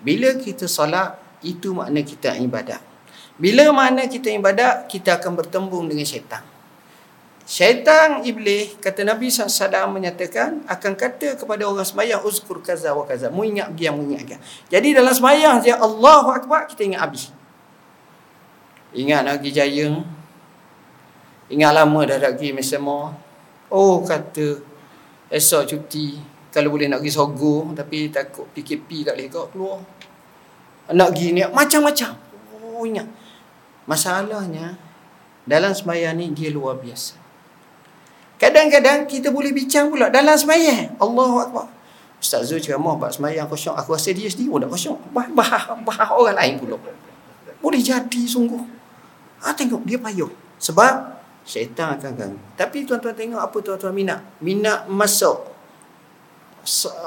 bila 0.00 0.32
kita 0.40 0.64
solat 0.64 1.20
itu 1.44 1.76
makna 1.76 2.00
kita 2.00 2.32
ibadat. 2.40 2.80
Bila 3.36 3.68
makna 3.76 4.08
kita 4.08 4.32
ibadat 4.32 4.88
kita 4.88 5.20
akan 5.20 5.36
bertembung 5.36 5.84
dengan 5.84 6.08
syaitan. 6.08 6.40
Syaitan 7.44 8.24
iblis 8.24 8.72
kata 8.80 9.04
Nabi 9.04 9.28
SAW 9.28 9.68
menyatakan 9.92 10.64
akan 10.64 10.92
kata 10.96 11.36
kepada 11.36 11.68
orang 11.68 11.84
semayang 11.84 12.24
uzkur 12.24 12.64
kaza 12.64 12.96
wa 12.96 13.04
kaza. 13.04 13.28
Mu 13.28 13.44
ingat 13.44 13.68
dia, 13.76 13.92
mu 13.92 14.00
ingat 14.08 14.24
dia. 14.24 14.38
Jadi 14.72 14.96
dalam 14.96 15.12
semayang 15.12 15.60
dia 15.60 15.76
Allahu 15.76 16.32
Akbar 16.32 16.64
kita 16.72 16.88
ingat 16.88 17.04
habis. 17.04 17.28
Ingat 18.96 19.28
lagi 19.28 19.52
jaya 19.52 19.92
Ingat 21.52 21.72
lama 21.76 22.00
dah 22.08 22.16
nak 22.16 22.40
pergi 22.40 22.56
Mesema. 22.56 23.12
Oh 23.68 24.00
kata 24.00 24.64
esok 25.28 25.62
cuti. 25.68 26.16
Kalau 26.48 26.72
boleh 26.72 26.88
nak 26.88 27.04
pergi 27.04 27.12
Sogo 27.12 27.68
tapi 27.76 28.08
takut 28.08 28.48
PKP 28.56 29.04
tak 29.04 29.20
boleh 29.20 29.28
kau 29.28 29.52
keluar. 29.52 29.78
Nak 30.96 31.08
pergi 31.12 31.36
ni 31.36 31.44
macam-macam. 31.44 32.12
Oh 32.56 32.88
ingat. 32.88 33.04
Masalahnya 33.84 34.80
dalam 35.44 35.76
sembahyang 35.76 36.16
ni 36.16 36.32
dia 36.32 36.48
luar 36.48 36.80
biasa. 36.80 37.23
Kadang-kadang 38.44 39.08
kita 39.08 39.32
boleh 39.32 39.56
bincang 39.56 39.88
pula 39.88 40.12
dalam 40.12 40.36
sembahyang. 40.36 41.00
Allahu 41.00 41.36
Akbar. 41.40 41.64
Ustaz 42.20 42.44
Zul 42.52 42.60
ceramah 42.60 42.92
buat 42.92 43.16
sembahyang 43.16 43.48
kosong. 43.48 43.72
Aku 43.72 43.96
rasa 43.96 44.12
dia 44.12 44.28
sendiri 44.28 44.52
pun 44.52 44.60
tak 44.60 44.68
kosong. 44.68 45.00
Bah, 45.16 45.24
bah, 45.32 45.80
bah 45.80 46.12
orang 46.12 46.36
lain 46.36 46.60
pula. 46.60 46.76
Boleh 47.64 47.80
jadi 47.80 48.20
sungguh. 48.28 48.60
Ah 49.40 49.56
tengok 49.56 49.88
dia 49.88 49.96
payah. 49.96 50.28
Sebab 50.60 51.16
Syaitan 51.44 51.96
akan 51.96 52.12
ganggu. 52.16 52.40
Tapi 52.56 52.84
tuan-tuan 52.84 53.16
tengok 53.16 53.40
apa 53.40 53.56
tuan-tuan 53.64 53.96
minat. 53.96 54.20
Minat 54.44 54.92
masuk. 54.92 55.40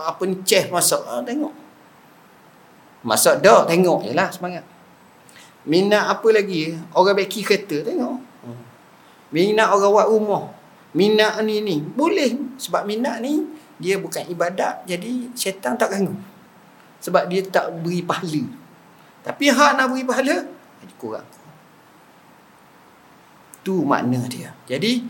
Apa 0.09 0.21
ni 0.25 0.41
ceh 0.41 0.73
masuk. 0.73 1.05
Ha, 1.05 1.21
tengok. 1.21 1.53
Masuk 3.05 3.45
dah 3.45 3.61
tengok 3.69 4.09
je 4.09 4.13
lah 4.17 4.33
semangat. 4.33 4.65
Minat 5.69 6.17
apa 6.17 6.27
lagi? 6.33 6.73
Orang 6.97 7.13
beki 7.13 7.45
kereta 7.45 7.85
tengok. 7.85 8.25
Minat 9.29 9.69
orang 9.69 9.93
buat 9.93 10.09
rumah. 10.09 10.56
Minat 10.97 11.37
ni 11.45 11.61
ni. 11.61 11.77
Boleh. 11.77 12.57
Sebab 12.57 12.89
minat 12.89 13.21
ni 13.21 13.45
dia 13.77 14.01
bukan 14.01 14.25
ibadat. 14.25 14.81
Jadi 14.89 15.29
syaitan 15.37 15.77
tak 15.77 15.93
ganggu. 15.93 16.17
Sebab 16.97 17.29
dia 17.29 17.45
tak 17.45 17.69
beri 17.85 18.01
pahala. 18.01 18.41
Tapi 19.21 19.45
hak 19.53 19.77
nak 19.77 19.93
beri 19.93 20.01
pahala. 20.01 20.35
Jadi 20.81 20.93
kurang. 20.97 21.27
Itu 23.61 23.85
makna 23.85 24.25
dia. 24.25 24.57
Jadi 24.65 25.05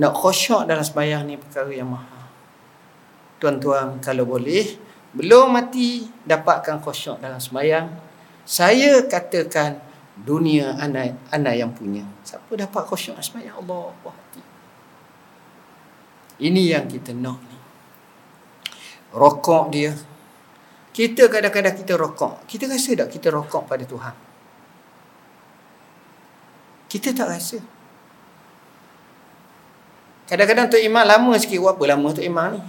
nak 0.00 0.16
khusyuk 0.16 0.64
dalam 0.64 0.80
sembahyang 0.80 1.28
ni 1.28 1.36
perkara 1.36 1.68
yang 1.68 1.92
mahal. 1.92 2.24
Tuan-tuan 3.36 4.00
kalau 4.00 4.24
boleh 4.24 4.64
belum 5.12 5.52
mati 5.52 6.08
dapatkan 6.24 6.80
khusyuk 6.80 7.20
dalam 7.20 7.36
sembahyang. 7.36 7.86
Saya 8.48 9.04
katakan 9.04 9.76
dunia 10.16 10.80
anak 10.80 11.28
anak 11.28 11.54
yang 11.54 11.70
punya. 11.76 12.06
Siapa 12.24 12.56
dapat 12.56 12.82
dalam 12.88 13.20
sembahyang 13.20 13.56
Allah 13.60 13.92
hati. 14.08 14.47
Ini 16.38 16.62
yang 16.78 16.86
kita 16.86 17.10
nak 17.14 17.38
ni. 17.42 17.58
Rokok 19.10 19.64
dia. 19.74 19.90
Kita 20.94 21.26
kadang-kadang 21.26 21.74
kita 21.74 21.94
rokok. 21.98 22.46
Kita 22.46 22.70
rasa 22.70 22.90
tak 22.94 23.08
kita 23.10 23.30
rokok 23.30 23.66
pada 23.66 23.82
Tuhan? 23.82 24.14
Kita 26.86 27.10
tak 27.14 27.28
rasa. 27.30 27.58
Kadang-kadang 30.28 30.66
Tok 30.68 30.82
Imam 30.82 31.04
lama 31.06 31.32
sikit. 31.38 31.58
Buat 31.58 31.78
apa 31.78 31.84
lama 31.90 32.08
Tok 32.14 32.26
Imam 32.26 32.46
ni? 32.54 32.60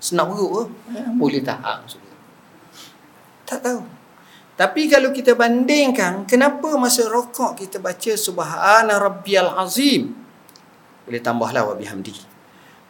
Senak 0.00 0.32
perut 0.32 0.50
ke? 0.50 0.62
Eh, 0.96 1.08
boleh 1.16 1.40
tahan. 1.44 1.84
Tak 3.44 3.60
tahu. 3.60 3.80
Tapi 4.60 4.92
kalau 4.92 5.08
kita 5.08 5.32
bandingkan, 5.32 6.28
kenapa 6.28 6.76
masa 6.76 7.08
rokok 7.08 7.56
kita 7.56 7.80
baca 7.80 8.12
Subhana 8.12 9.00
Rabbiyal 9.00 9.56
Azim? 9.56 10.12
Boleh 11.08 11.20
tambahlah 11.24 11.64
wa 11.64 11.74
bihamdi. 11.76 12.29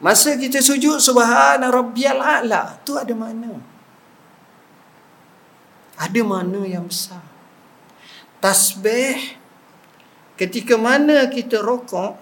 Masa 0.00 0.32
kita 0.40 0.64
sujud 0.64 0.96
Subhana 0.96 1.68
Rabbiyal 1.68 2.20
A'la, 2.20 2.80
tu 2.80 2.96
ada 2.96 3.12
mana? 3.12 3.52
Ada 6.00 6.20
mana 6.24 6.64
yang 6.64 6.88
besar? 6.88 7.20
Tasbih 8.40 9.36
ketika 10.40 10.80
mana 10.80 11.28
kita 11.28 11.60
rokok 11.60 12.16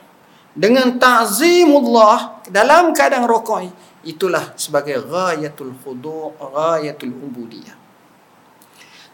dengan 0.58 0.98
ta'zimullah 0.98 2.42
dalam 2.50 2.90
keadaan 2.90 3.30
rokok 3.30 3.70
itulah 4.02 4.58
sebagai 4.58 4.98
ghayatul 5.06 5.70
khudu' 5.78 6.34
ghayatul 6.34 7.14
ubudiyah 7.14 7.78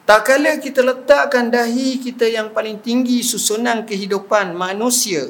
tak 0.08 0.24
kala 0.24 0.56
kita 0.56 0.80
letakkan 0.80 1.52
dahi 1.52 2.00
kita 2.00 2.24
yang 2.24 2.48
paling 2.56 2.80
tinggi 2.80 3.20
susunan 3.20 3.84
kehidupan 3.84 4.56
manusia 4.56 5.28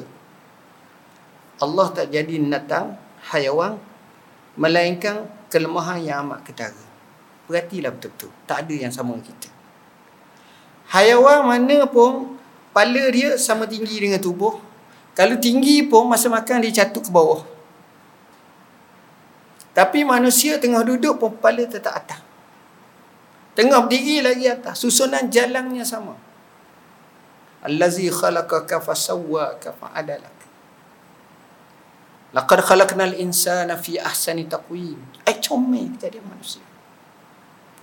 Allah 1.59 1.91
tak 1.91 2.15
jadi 2.15 2.39
natang 2.39 2.95
hayawan 3.31 3.81
melainkan 4.59 5.27
kelemahan 5.49 5.99
yang 6.01 6.17
amat 6.27 6.45
ketara 6.45 6.83
perhatilah 7.49 7.93
betul-betul 7.93 8.31
tak 8.45 8.65
ada 8.65 8.75
yang 8.75 8.93
sama 8.93 9.17
kita 9.21 9.49
hayawan 10.93 11.45
mana 11.45 11.89
pun 11.89 12.35
kepala 12.75 13.07
dia 13.07 13.39
sama 13.39 13.63
tinggi 13.63 14.03
dengan 14.03 14.19
tubuh. 14.19 14.59
Kalau 15.15 15.39
tinggi 15.39 15.79
pun 15.87 16.11
masa 16.11 16.27
makan 16.27 16.59
dia 16.59 16.83
jatuh 16.83 16.99
ke 16.99 17.07
bawah. 17.07 17.47
Tapi 19.71 20.03
manusia 20.03 20.59
tengah 20.59 20.83
duduk 20.83 21.15
pun 21.15 21.31
kepala 21.39 21.63
tetap 21.63 21.95
atas. 21.95 22.19
Tengah 23.55 23.87
berdiri 23.87 24.19
lagi 24.19 24.51
atas. 24.51 24.83
Susunan 24.83 25.31
jalannya 25.31 25.87
sama. 25.87 26.19
Allazi 27.63 28.11
khalaqaka 28.11 28.83
fasawwaka 28.83 29.71
fa'adalak. 29.79 30.34
Laqad 32.35 32.59
khalaqnal 32.67 33.15
insana 33.15 33.79
fi 33.79 33.95
ahsani 33.95 34.43
taqwim. 34.51 34.99
Ai 35.23 35.39
comel 35.39 35.95
kita 35.95 36.11
dia 36.11 36.19
manusia. 36.19 36.59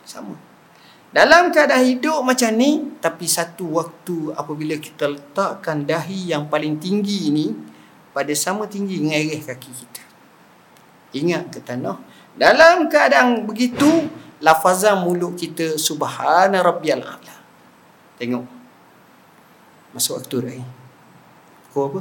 Sama. 0.05 0.37
Dalam 1.13 1.53
keadaan 1.53 1.85
hidup 1.85 2.25
macam 2.25 2.49
ni 2.57 2.97
Tapi 2.97 3.29
satu 3.29 3.77
waktu 3.77 4.33
apabila 4.33 4.81
kita 4.81 5.13
letakkan 5.13 5.85
dahi 5.85 6.33
yang 6.33 6.49
paling 6.49 6.81
tinggi 6.81 7.29
ni 7.29 7.53
Pada 8.17 8.33
sama 8.33 8.65
tinggi 8.65 8.97
ngereh 8.97 9.45
kaki 9.45 9.71
kita 9.77 10.03
Ingat 11.21 11.53
ke 11.53 11.61
tanah 11.61 12.01
Dalam 12.33 12.89
keadaan 12.89 13.45
begitu 13.45 14.09
Lafazan 14.41 15.05
mulut 15.05 15.37
kita 15.37 15.77
Subhana 15.77 16.65
Rabbiyal 16.65 17.05
A'la 17.05 17.37
Tengok 18.17 18.49
Masuk 19.93 20.17
waktu 20.17 20.37
dah 20.49 20.55
ni 20.57 20.67
apa? 21.73 22.01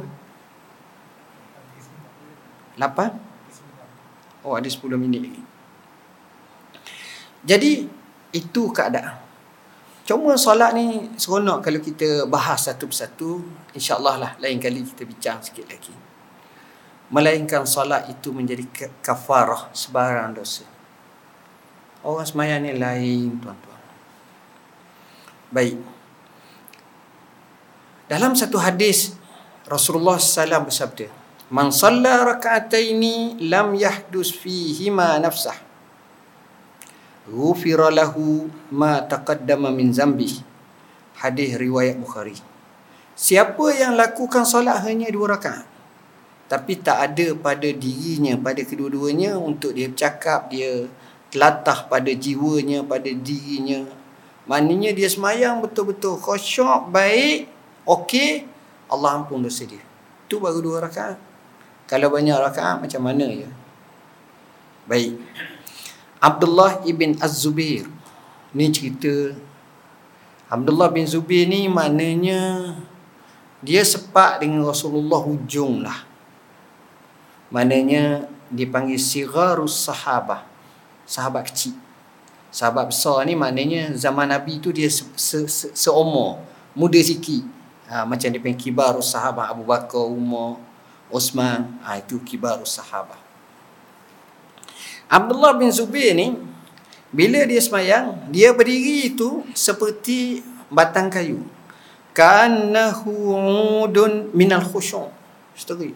Lapan? 2.81 3.13
Oh 4.41 4.57
ada 4.57 4.65
sepuluh 4.65 4.97
minit 4.97 5.21
lagi 5.21 5.43
Jadi 7.45 7.85
itu 8.33 8.61
keadaan. 8.73 9.21
Cuma 10.01 10.33
solat 10.33 10.73
ni 10.73 11.13
seronok 11.13 11.61
kalau 11.61 11.77
kita 11.77 12.25
bahas 12.25 12.65
satu 12.65 12.89
persatu. 12.89 13.45
InsyaAllah 13.77 14.15
lah 14.17 14.31
lain 14.41 14.57
kali 14.57 14.81
kita 14.81 15.05
bincang 15.05 15.37
sikit 15.45 15.69
lagi. 15.69 15.93
Melainkan 17.13 17.69
solat 17.69 18.09
itu 18.09 18.33
menjadi 18.33 18.65
kafarah 19.05 19.69
sebarang 19.73 20.37
dosa. 20.37 20.65
Orang 22.01 22.25
semayang 22.25 22.65
ni 22.65 22.73
lain 22.77 23.37
tuan-tuan. 23.37 23.81
Baik. 25.53 25.77
Dalam 28.09 28.33
satu 28.33 28.57
hadis 28.57 29.15
Rasulullah 29.69 30.17
SAW 30.17 30.65
bersabda. 30.67 31.20
Man 31.51 31.75
salla 31.75 32.23
raka'ataini 32.23 33.43
lam 33.51 33.75
yahdus 33.75 34.31
fihima 34.31 35.19
nafsah. 35.19 35.59
Ghufira 37.27 37.91
lahu 37.91 38.47
ma 38.71 39.03
taqaddama 39.03 39.67
min 39.69 39.91
zambi. 39.91 40.31
Hadis 41.19 41.59
riwayat 41.59 41.99
bukhari. 41.99 42.39
Siapa 43.19 43.75
yang 43.75 43.99
lakukan 43.99 44.47
solat 44.47 44.79
hanya 44.87 45.11
dua 45.11 45.35
rakaat 45.35 45.71
tapi 46.51 46.83
tak 46.83 47.15
ada 47.15 47.31
pada 47.39 47.63
dirinya 47.71 48.35
pada 48.35 48.59
kedua-duanya 48.59 49.39
untuk 49.39 49.71
dia 49.71 49.87
bercakap 49.87 50.51
dia 50.51 50.83
telatah 51.31 51.87
pada 51.87 52.11
jiwanya 52.11 52.83
pada 52.83 53.07
dirinya. 53.07 53.87
Maknanya 54.51 54.91
dia 54.91 55.07
semayang 55.07 55.63
betul-betul 55.63 56.19
khusyuk 56.19 56.91
baik 56.91 57.47
okey 57.87 58.43
Allah 58.91 59.23
ampun 59.23 59.39
dosa 59.39 59.63
dia. 59.63 59.79
Tu 60.27 60.43
baru 60.43 60.59
dua 60.59 60.83
rakaat 60.83 61.30
kalau 61.91 62.07
banyak 62.07 62.39
rakaat 62.39 62.79
macam 62.79 63.03
mana 63.03 63.27
ya 63.27 63.51
baik 64.87 65.19
Abdullah 66.21 66.85
ibn 66.85 67.17
Az-Zubair. 67.17 67.89
Ni 68.53 68.69
cerita 68.69 69.33
Abdullah 70.45 70.93
bin 70.93 71.09
Zubair 71.09 71.49
ni 71.49 71.65
maknanya 71.65 72.77
dia 73.57 73.81
sepak 73.81 74.45
dengan 74.45 74.69
Rasulullah 74.69 75.17
hujung 75.17 75.81
lah. 75.81 76.05
Maknanya 77.49 78.29
dipanggil 78.53 79.01
Sigharus 79.01 79.81
Sahabah. 79.81 80.45
Sahabat 81.09 81.49
kecil. 81.49 81.73
Sahabat 82.53 82.91
besar 82.93 83.23
ni 83.25 83.33
maknanya 83.33 83.95
zaman 83.97 84.29
Nabi 84.29 84.61
tu 84.61 84.69
dia 84.69 84.91
se- 84.93 85.07
se- 85.17 85.49
se- 85.49 85.73
seumur. 85.73 86.37
Muda 86.77 86.99
sikit. 87.01 87.43
Ha, 87.89 88.03
macam 88.05 88.29
dia 88.29 88.39
panggil 88.39 88.59
Kibarus 88.59 89.09
Sahabah. 89.09 89.51
Abu 89.51 89.63
Bakar, 89.65 90.05
Umar, 90.05 90.59
Osman. 91.11 91.77
Ha, 91.83 91.99
itu 91.99 92.17
Kibarus 92.23 92.79
Sahabah. 92.79 93.19
Abdullah 95.11 95.59
bin 95.59 95.67
Zubair 95.69 96.15
ni 96.15 96.39
bila 97.11 97.43
dia 97.43 97.59
semayang 97.59 98.31
dia 98.31 98.55
berdiri 98.55 99.11
itu 99.11 99.43
seperti 99.51 100.39
batang 100.71 101.11
kayu. 101.11 101.43
Kanahu 102.15 103.11
udun 103.87 104.31
minal 104.31 104.63
khusyuk. 104.63 105.11
Story 105.51 105.91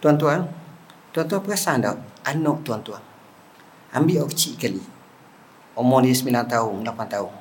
tuan-tuan 0.00 0.48
tuan-tuan 1.12 1.44
perasan 1.44 1.84
tak? 1.84 2.00
Anak 2.24 2.64
tuan-tuan. 2.64 3.04
Ambil 3.92 4.24
orang 4.24 4.32
kecil 4.32 4.56
kali. 4.56 4.80
Umur 5.76 6.00
dia 6.00 6.16
9 6.16 6.32
tahun 6.48 6.76
8 6.88 7.14
tahun. 7.14 7.34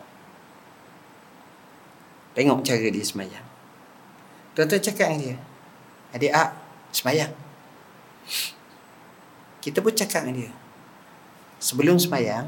Tengok 2.36 2.60
cara 2.68 2.88
dia 2.92 3.04
semayang 3.04 3.50
tuan-tuan 4.56 4.82
cakap 4.82 5.08
dengan 5.12 5.22
dia 5.22 5.38
adik 6.16 6.32
ak 6.34 6.50
semayang. 6.90 7.34
Kita 9.60 9.84
pun 9.84 9.94
cakap 9.94 10.26
dengan 10.26 10.48
dia 10.48 10.52
sebelum 11.60 12.00
semayang 12.00 12.48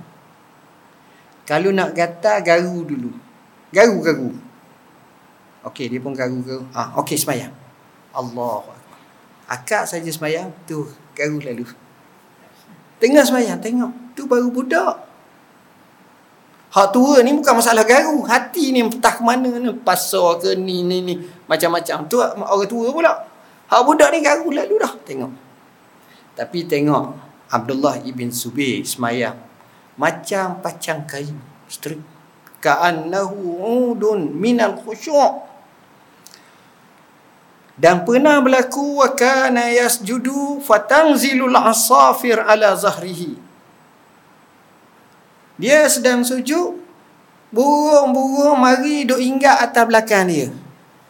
kalau 1.44 1.70
nak 1.76 1.92
gatal 1.92 2.40
garu 2.42 2.88
dulu. 2.88 3.12
Garu 3.72 3.98
garu 4.02 4.30
okey 5.68 5.86
dia 5.94 6.00
pun 6.02 6.16
garu 6.16 6.42
garu 6.42 6.64
ah 6.74 6.96
okey 7.04 7.20
semayang. 7.20 7.54
Allah 8.16 8.66
akak 9.52 9.84
saja 9.84 10.08
semayang 10.08 10.50
tu 10.64 10.88
garu 11.14 11.38
lalu. 11.44 11.68
Tengah 12.98 13.26
semayang 13.28 13.60
tengok. 13.60 13.92
Tu 14.16 14.24
baru 14.26 14.48
budak 14.50 15.11
Hak 16.72 16.96
tua 16.96 17.20
ni 17.20 17.36
bukan 17.36 17.60
masalah 17.60 17.84
garu. 17.84 18.24
Hati 18.24 18.72
ni 18.72 18.80
entah 18.80 19.12
ke 19.12 19.24
mana 19.24 19.52
ni. 19.52 19.76
Pasar 19.84 20.40
ke 20.40 20.56
ni, 20.56 20.88
ni, 20.88 21.04
ni. 21.04 21.20
Macam-macam. 21.46 22.08
Tu 22.08 22.16
orang 22.16 22.68
tua 22.68 22.88
pula. 22.96 23.14
Hak 23.68 23.82
budak 23.84 24.16
ni 24.16 24.24
garu 24.24 24.48
lalu 24.56 24.80
dah. 24.80 24.94
Tengok. 25.04 25.32
Tapi 26.36 26.64
tengok 26.64 27.32
Abdullah 27.52 28.00
ibn 28.08 28.32
Zubair 28.32 28.88
semayang 28.88 29.36
macam 30.00 30.64
pacang 30.64 31.04
kayu 31.04 31.36
straight 31.68 32.00
ka'annahu 32.64 33.60
udun 33.92 34.32
minal 34.32 34.80
khusyuk 34.80 35.52
dan 37.76 38.08
pernah 38.08 38.40
berlaku 38.40 39.04
wa 39.04 39.12
kana 39.12 39.68
yasjudu 39.74 40.64
fatanzilul 40.64 41.52
asafir 41.54 42.40
ala 42.40 42.72
zahrihi 42.78 43.36
dia 45.62 45.86
sedang 45.86 46.26
sujud 46.26 46.82
burung-burung 47.54 48.58
mari 48.58 49.06
duk 49.06 49.22
ingat 49.22 49.70
atas 49.70 49.86
belakang 49.86 50.26
dia. 50.26 50.50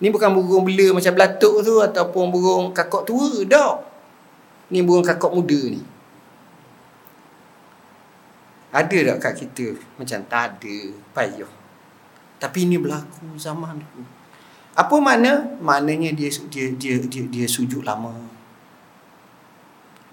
Ni 0.04 0.12
bukan 0.12 0.36
burung 0.36 0.68
bela 0.68 0.98
macam 0.98 1.14
belatuk 1.16 1.64
tu 1.64 1.80
ataupun 1.80 2.24
burung 2.28 2.66
kakak 2.76 3.08
tua 3.08 3.48
dah 3.48 3.80
ni 4.68 4.84
burung 4.84 5.08
kakak 5.08 5.32
muda 5.32 5.62
ni. 5.72 5.80
Ada 8.76 9.16
tak 9.16 9.18
kat 9.24 9.34
kita? 9.48 9.68
Macam 9.96 10.20
tak 10.28 10.44
ada 10.60 10.76
payah 11.16 11.52
tapi 12.42 12.66
ini 12.66 12.82
berlaku 12.82 13.38
zaman 13.38 13.78
tu 13.78 14.02
apa 14.72 14.96
makna? 15.04 15.46
Maknanya 15.60 16.16
dia 16.16 16.32
dia 16.48 16.72
dia 16.74 16.96
dia, 16.98 17.22
dia 17.28 17.46
sujud 17.46 17.84
lama. 17.84 18.16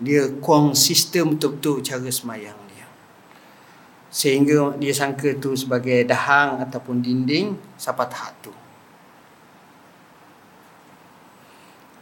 Dia 0.03 0.30
konsisten 0.43 1.34
betul-betul 1.34 1.82
cara 1.82 2.11
semayang 2.11 2.59
sehingga 4.09 4.77
dia 4.81 4.93
sangka 4.97 5.37
tu 5.37 5.53
sebagai 5.53 6.05
dahang 6.09 6.65
ataupun 6.65 7.05
dinding 7.05 7.57
siapa 7.77 8.09
tahap 8.09 8.35
tu 8.41 8.53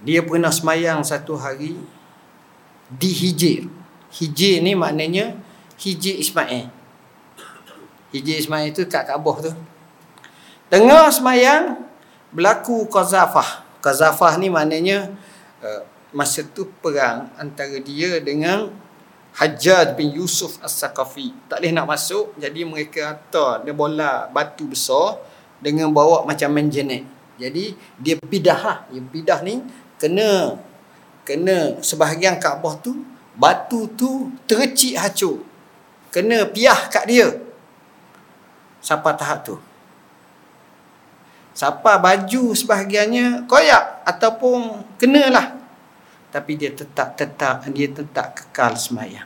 dia 0.06 0.22
pernah 0.22 0.54
semayang 0.54 1.02
satu 1.02 1.34
hari 1.34 1.74
di 2.86 3.10
hijir. 3.10 3.66
Hijir 4.14 4.62
ni 4.62 4.78
maknanya 4.78 5.34
hijir 5.80 6.20
Ismail. 6.22 6.70
Hijir 8.14 8.36
Ismail 8.38 8.70
tu 8.70 8.86
kat 8.86 9.08
Kaabah 9.08 9.50
tu. 9.50 9.52
Tengah 10.70 11.10
semayang 11.10 11.82
berlaku 12.30 12.86
qazafah. 12.86 13.66
Qazafah 13.82 14.38
ni 14.38 14.46
maknanya 14.46 15.10
uh, 15.58 15.82
masa 16.14 16.46
tu 16.46 16.70
perang 16.78 17.26
antara 17.34 17.76
dia 17.82 18.22
dengan 18.22 18.70
Hajjaj 19.36 20.00
bin 20.00 20.16
Yusuf 20.16 20.56
As-Saqafi. 20.64 21.36
Tak 21.44 21.60
boleh 21.60 21.72
nak 21.76 21.84
masuk, 21.84 22.32
jadi 22.40 22.64
mereka 22.64 23.12
hantar 23.12 23.60
dia 23.68 23.76
bola 23.76 24.32
batu 24.32 24.64
besar 24.64 25.20
dengan 25.60 25.92
bawa 25.92 26.24
macam 26.24 26.48
menjenet. 26.56 27.04
Jadi 27.36 27.76
dia 28.00 28.16
pidah 28.16 28.60
lah. 28.64 28.78
Dia 28.88 29.04
pidah 29.04 29.44
ni 29.44 29.60
kena 30.00 30.56
kena 31.28 31.76
sebahagian 31.84 32.40
Kaabah 32.40 32.80
tu 32.80 32.96
batu 33.36 33.92
tu 33.92 34.32
tercik 34.48 34.96
hacur. 34.96 35.44
Kena 36.08 36.48
piah 36.48 36.88
kat 36.88 37.04
dia. 37.04 37.28
Siapa 38.80 39.12
tahap 39.12 39.44
tu? 39.44 39.60
Siapa 41.52 42.00
baju 42.00 42.56
sebahagiannya 42.56 43.44
koyak 43.44 44.04
ataupun 44.08 44.80
kenalah 44.96 45.55
tapi 46.36 46.60
dia 46.60 46.68
tetap 46.68 47.16
tetap 47.16 47.64
dia 47.72 47.88
tetap 47.88 48.36
kekal 48.36 48.76
semayang. 48.76 49.24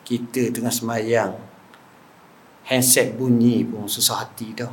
Kita 0.00 0.48
tengah 0.48 0.72
semayang. 0.72 1.36
Handset 2.64 3.12
bunyi 3.12 3.60
pun 3.68 3.84
susah 3.84 4.24
hati 4.24 4.56
dah. 4.56 4.72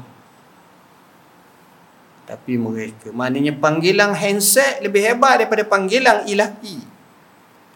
Tapi 2.23 2.55
mereka 2.55 3.11
maknanya 3.11 3.51
panggilan 3.59 4.15
handset 4.15 4.79
lebih 4.79 5.03
hebat 5.03 5.43
daripada 5.43 5.67
panggilan 5.67 6.23
ilahi. 6.23 6.79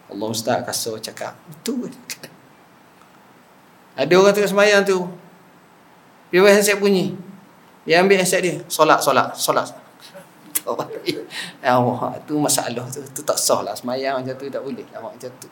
Allah 0.08 0.28
Ustaz 0.32 0.64
kasar 0.64 0.96
cakap 1.04 1.36
betul 1.52 1.92
ada 3.96 4.14
orang 4.16 4.32
tengah 4.32 4.52
semayang 4.52 4.88
tu. 4.88 5.08
Dia 6.32 6.40
handset 6.48 6.80
bunyi. 6.80 7.16
Dia 7.84 8.00
ambil 8.00 8.24
handset 8.24 8.40
dia. 8.44 8.64
Solat 8.72 9.04
solat 9.04 9.36
solat 9.36 9.85
Allah 10.66 12.18
tu 12.26 12.36
masalah 12.42 12.86
tu. 12.90 13.00
Tu 13.14 13.22
tak 13.22 13.38
sah 13.38 13.62
lah. 13.62 13.78
Semayang 13.78 14.22
macam 14.22 14.34
tu 14.34 14.50
tak 14.50 14.64
boleh 14.66 14.86
lah 14.90 15.00
macam 15.06 15.30
tu. 15.38 15.48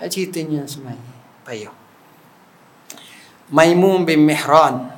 Ceritanya 0.00 0.64
semayang. 0.64 1.14
Payah. 1.44 1.74
Maimun 3.52 4.08
bin 4.08 4.24
Mihran 4.24 4.88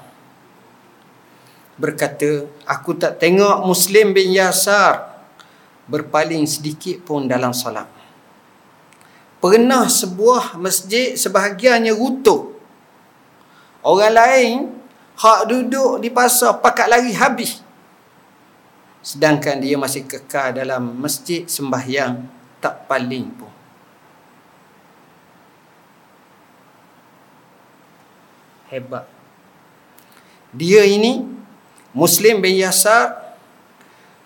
berkata 1.77 2.47
aku 2.65 2.97
tak 2.97 3.19
tengok 3.19 3.67
Muslim 3.67 4.15
bin 4.15 4.33
Yasar 4.33 5.19
berpaling 5.91 6.47
sedikit 6.47 7.03
pun 7.03 7.27
dalam 7.27 7.51
solat. 7.51 7.91
Pernah 9.43 9.91
sebuah 9.91 10.57
masjid 10.57 11.19
sebahagiannya 11.19 11.93
runtuh 11.93 12.57
orang 13.87 14.15
lain 14.15 14.55
hak 15.15 15.41
duduk 15.47 16.03
di 16.03 16.11
pasar 16.11 16.59
pakat 16.59 16.91
lari 16.91 17.15
habis 17.15 17.63
sedangkan 19.07 19.63
dia 19.63 19.79
masih 19.79 20.03
kekal 20.03 20.51
dalam 20.51 20.99
masjid 20.99 21.47
sembahyang 21.47 22.27
tak 22.59 22.91
paling 22.91 23.31
pun. 23.39 23.53
Hebat. 28.67 29.07
Dia 30.51 30.83
ini 30.83 31.23
Muslim 31.95 32.43
bin 32.43 32.59
Yasar 32.59 33.39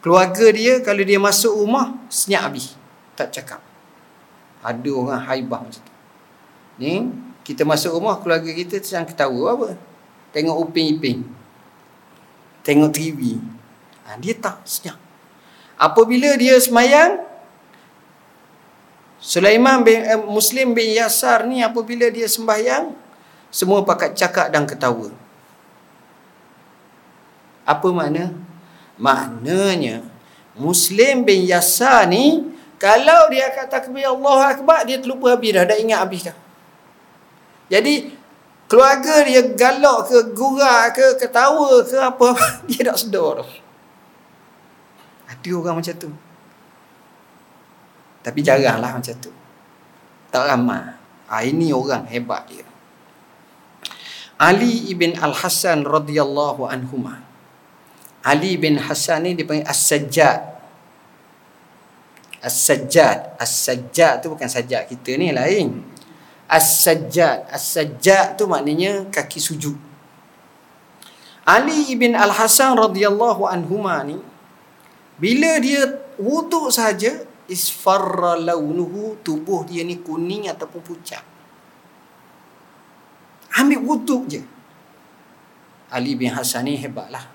keluarga 0.01 0.49
dia 0.49 0.81
kalau 0.81 1.05
dia 1.05 1.21
masuk 1.21 1.61
rumah 1.61 1.93
senyap 2.09 2.49
habis. 2.49 2.73
Tak 3.13 3.37
cakap. 3.37 3.61
Ada 4.65 4.89
orang 4.97 5.21
haibah 5.29 5.61
macam 5.61 5.77
tu. 5.85 5.95
Ni 6.81 7.13
kita 7.45 7.69
masuk 7.69 8.01
rumah 8.01 8.17
keluarga 8.17 8.49
kita 8.49 8.81
sedang 8.81 9.05
ketawa 9.05 9.61
apa? 9.61 9.69
Tengok 10.33 10.57
uping-iping. 10.65 11.21
Tengok 12.65 12.97
TV 12.97 13.37
Ha, 14.11 14.19
dia 14.19 14.35
tak 14.35 14.67
senyap. 14.67 14.99
Apabila 15.79 16.35
dia 16.35 16.59
semayang, 16.59 17.23
Sulaiman 19.23 19.87
bin 19.87 20.03
eh, 20.03 20.19
Muslim 20.19 20.75
bin 20.75 20.91
Yasar 20.91 21.47
ni 21.47 21.63
apabila 21.63 22.11
dia 22.11 22.27
sembahyang, 22.27 22.91
semua 23.55 23.87
pakat 23.87 24.19
cakap 24.19 24.51
dan 24.51 24.67
ketawa. 24.67 25.15
Apa 27.63 27.87
makna? 27.95 28.35
Maknanya 28.99 30.03
Muslim 30.59 31.23
bin 31.23 31.47
Yasar 31.47 32.11
ni 32.11 32.51
kalau 32.83 33.31
dia 33.31 33.47
kata 33.55 33.79
takbir 33.79 34.11
Allah 34.11 34.59
Akbar 34.59 34.83
dia 34.83 34.99
terlupa 34.99 35.39
habis 35.39 35.55
dah, 35.55 35.63
dah 35.71 35.79
ingat 35.79 36.01
habis 36.03 36.27
dah. 36.27 36.37
Jadi 37.71 38.11
keluarga 38.67 39.23
dia 39.23 39.47
galak 39.55 40.11
ke 40.11 40.19
gurau 40.35 40.91
ke 40.91 41.07
ketawa 41.15 41.71
ke 41.87 41.95
apa 41.95 42.29
dia 42.69 42.91
tak 42.91 42.99
sedar 42.99 43.47
dah. 43.47 43.70
Ada 45.31 45.51
orang 45.55 45.79
macam 45.79 45.95
tu. 45.95 46.11
Tapi 48.21 48.39
jaranglah 48.43 48.99
macam 48.99 49.15
tu. 49.23 49.31
Tak 50.35 50.45
ramai. 50.45 50.99
Ha, 51.31 51.47
ini 51.47 51.71
orang 51.71 52.11
hebat 52.11 52.51
dia. 52.51 52.67
Ali 54.41 54.91
ibn 54.91 55.15
Al-Hasan 55.15 55.87
radhiyallahu 55.87 56.67
anhuma. 56.67 57.23
Ali 58.21 58.61
bin 58.61 58.77
Hasan 58.77 59.25
ni 59.25 59.39
dipanggil 59.39 59.65
As-Sajjad. 59.69 60.41
As-Sajjad. 62.41 63.37
As-Sajjad 63.41 64.25
tu 64.25 64.33
bukan 64.33 64.49
sajjad 64.49 64.89
kita 64.89 65.17
ni 65.17 65.33
lain. 65.33 65.85
As-Sajjad. 66.49 67.49
As-Sajjad 67.49 68.37
tu 68.37 68.45
maknanya 68.49 69.09
kaki 69.13 69.41
sujud. 69.41 69.77
Ali 71.49 71.93
ibn 71.93 72.13
Al-Hasan 72.13 72.77
radhiyallahu 72.77 73.49
anhuma 73.49 74.05
ni 74.05 74.21
bila 75.21 75.61
dia 75.61 76.01
wuduk 76.17 76.73
saja 76.73 77.21
isfarra 77.45 78.41
launuhu 78.41 79.21
tubuh 79.21 79.69
dia 79.69 79.85
ni 79.85 80.01
kuning 80.01 80.49
ataupun 80.49 80.81
pucat. 80.81 81.21
Ambil 83.61 83.85
wuduk 83.85 84.23
je. 84.33 84.41
Ali 85.93 86.17
bin 86.17 86.33
Hasan 86.33 86.71
ni 86.71 86.79
hebatlah. 86.81 87.27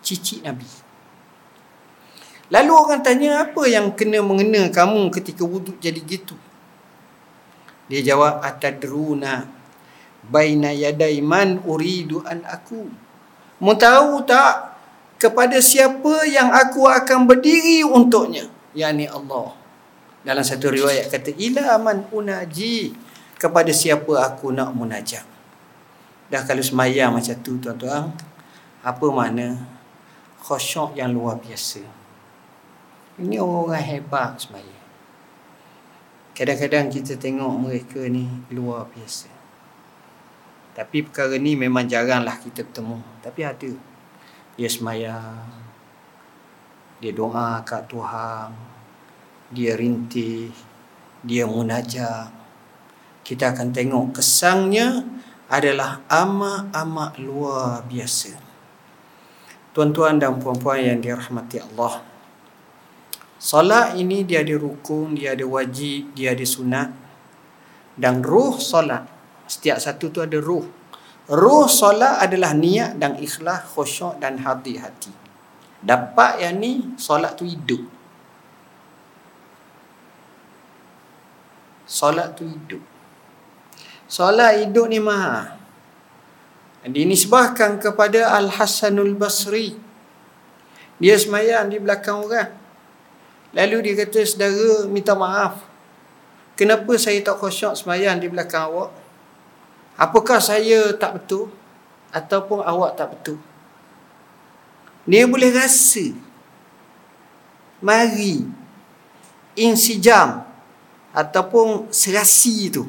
Cici 0.00 0.40
Nabi. 0.40 0.64
Lalu 2.50 2.72
orang 2.72 3.02
tanya 3.04 3.44
apa 3.46 3.68
yang 3.68 3.92
kena 3.92 4.24
mengena 4.24 4.72
kamu 4.72 5.12
ketika 5.12 5.44
wuduk 5.44 5.76
jadi 5.78 6.00
gitu? 6.02 6.34
Dia 7.90 8.00
jawab 8.00 8.40
atadruna 8.40 9.50
baina 10.30 10.70
yaday 10.70 11.18
man 11.20 11.58
uridu 11.66 12.22
an 12.22 12.46
aku. 12.46 12.86
Mau 13.60 13.74
tahu 13.76 14.22
tak 14.24 14.69
kepada 15.20 15.60
siapa 15.60 16.24
yang 16.24 16.48
aku 16.48 16.88
akan 16.88 17.28
berdiri 17.28 17.84
untuknya. 17.84 18.48
Yakni 18.72 19.04
Allah. 19.04 19.52
Dalam 20.24 20.40
satu 20.40 20.72
riwayat 20.72 21.12
kata 21.12 21.36
ila 21.36 21.76
man 21.76 22.08
unaji 22.08 22.96
kepada 23.36 23.68
siapa 23.68 24.16
aku 24.24 24.48
nak 24.48 24.72
munajat. 24.72 25.24
Dah 26.32 26.40
kalau 26.48 26.64
semayang 26.64 27.12
macam 27.12 27.36
tu 27.44 27.60
tuan-tuan 27.60 28.08
apa 28.80 29.06
makna? 29.12 29.60
Khusyuk 30.40 30.96
yang 30.96 31.12
luar 31.12 31.36
biasa. 31.36 31.84
Ini 33.20 33.36
orang 33.36 33.76
hebat 33.76 34.40
semayang. 34.40 34.80
Kadang-kadang 36.32 36.88
kita 36.88 37.20
tengok 37.20 37.52
mereka 37.60 38.00
ni 38.08 38.24
luar 38.56 38.88
biasa. 38.88 39.28
Tapi 40.72 41.04
perkara 41.04 41.36
ni 41.36 41.52
memang 41.60 41.84
jaranglah 41.84 42.40
kita 42.40 42.64
bertemu. 42.64 42.96
Tapi 43.20 43.40
ada 43.44 43.68
dia 44.60 44.68
semayang 44.68 45.40
dia 47.00 47.16
doa 47.16 47.64
kat 47.64 47.88
Tuhan 47.88 48.52
dia 49.48 49.72
rintih 49.72 50.52
dia 51.24 51.48
munajat 51.48 52.28
kita 53.24 53.56
akan 53.56 53.72
tengok 53.72 54.20
kesangnya 54.20 55.00
adalah 55.48 56.04
amat-amat 56.12 57.16
luar 57.24 57.88
biasa 57.88 58.36
tuan-tuan 59.72 60.20
dan 60.20 60.36
puan-puan 60.36 60.84
yang 60.84 61.00
dirahmati 61.00 61.64
Allah 61.64 62.10
Salat 63.40 63.96
ini 63.96 64.20
dia 64.28 64.44
ada 64.44 64.52
rukun, 64.52 65.16
dia 65.16 65.32
ada 65.32 65.48
wajib, 65.48 66.12
dia 66.12 66.36
ada 66.36 66.44
sunat. 66.44 66.92
Dan 67.96 68.20
ruh 68.20 68.60
salat. 68.60 69.08
Setiap 69.48 69.80
satu 69.80 70.12
tu 70.12 70.20
ada 70.20 70.36
ruh. 70.36 70.68
Ruh 71.30 71.70
solat 71.70 72.18
adalah 72.26 72.50
niat 72.58 72.98
dan 72.98 73.14
ikhlas, 73.14 73.70
khusyuk 73.70 74.18
dan 74.18 74.42
hati 74.42 74.82
hati. 74.82 75.14
Dapat 75.78 76.42
yang 76.42 76.58
ni, 76.58 76.72
solat 76.98 77.38
tu 77.38 77.46
hidup. 77.46 77.86
Solat 81.86 82.34
tu 82.34 82.50
hidup. 82.50 82.82
Solat 84.10 84.58
hidup 84.58 84.90
ni 84.90 84.98
mahal. 84.98 85.54
Dinisbahkan 86.82 87.78
kepada 87.78 88.34
Al-Hasanul 88.34 89.14
Basri. 89.14 89.78
Dia 90.98 91.14
semayang 91.14 91.70
di 91.70 91.78
belakang 91.78 92.26
orang. 92.26 92.50
Lalu 93.54 93.86
dia 93.86 94.02
kata, 94.02 94.26
saudara 94.26 94.84
minta 94.90 95.14
maaf. 95.14 95.62
Kenapa 96.58 96.92
saya 96.98 97.22
tak 97.22 97.38
khusyuk 97.38 97.78
semayang 97.78 98.18
di 98.18 98.26
belakang 98.26 98.66
awak? 98.66 98.99
Apakah 100.00 100.40
saya 100.40 100.96
tak 100.96 101.20
betul? 101.20 101.52
Ataupun 102.08 102.64
awak 102.64 102.96
tak 102.96 103.12
betul? 103.12 103.36
Dia 105.04 105.28
boleh 105.28 105.52
rasa. 105.52 106.08
Mari. 107.84 108.48
Insijam. 109.60 110.48
Ataupun 111.12 111.92
serasi 111.92 112.72
tu. 112.72 112.88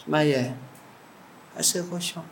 Semayang. 0.00 0.56
Rasa 1.52 1.84
khusyuk. 1.84 2.24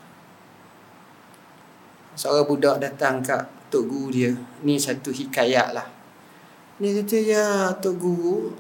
Seorang 2.17 2.49
budak 2.49 2.77
datang 2.81 3.21
kat 3.21 3.45
Tok 3.69 3.85
Guru 3.85 4.09
dia. 4.13 4.33
Ni 4.65 4.81
satu 4.81 5.13
hikayat 5.13 5.77
lah. 5.77 5.89
Dia 6.81 7.01
kata, 7.01 7.17
ya 7.21 7.47
Tok 7.79 7.95
Guru, 8.01 8.53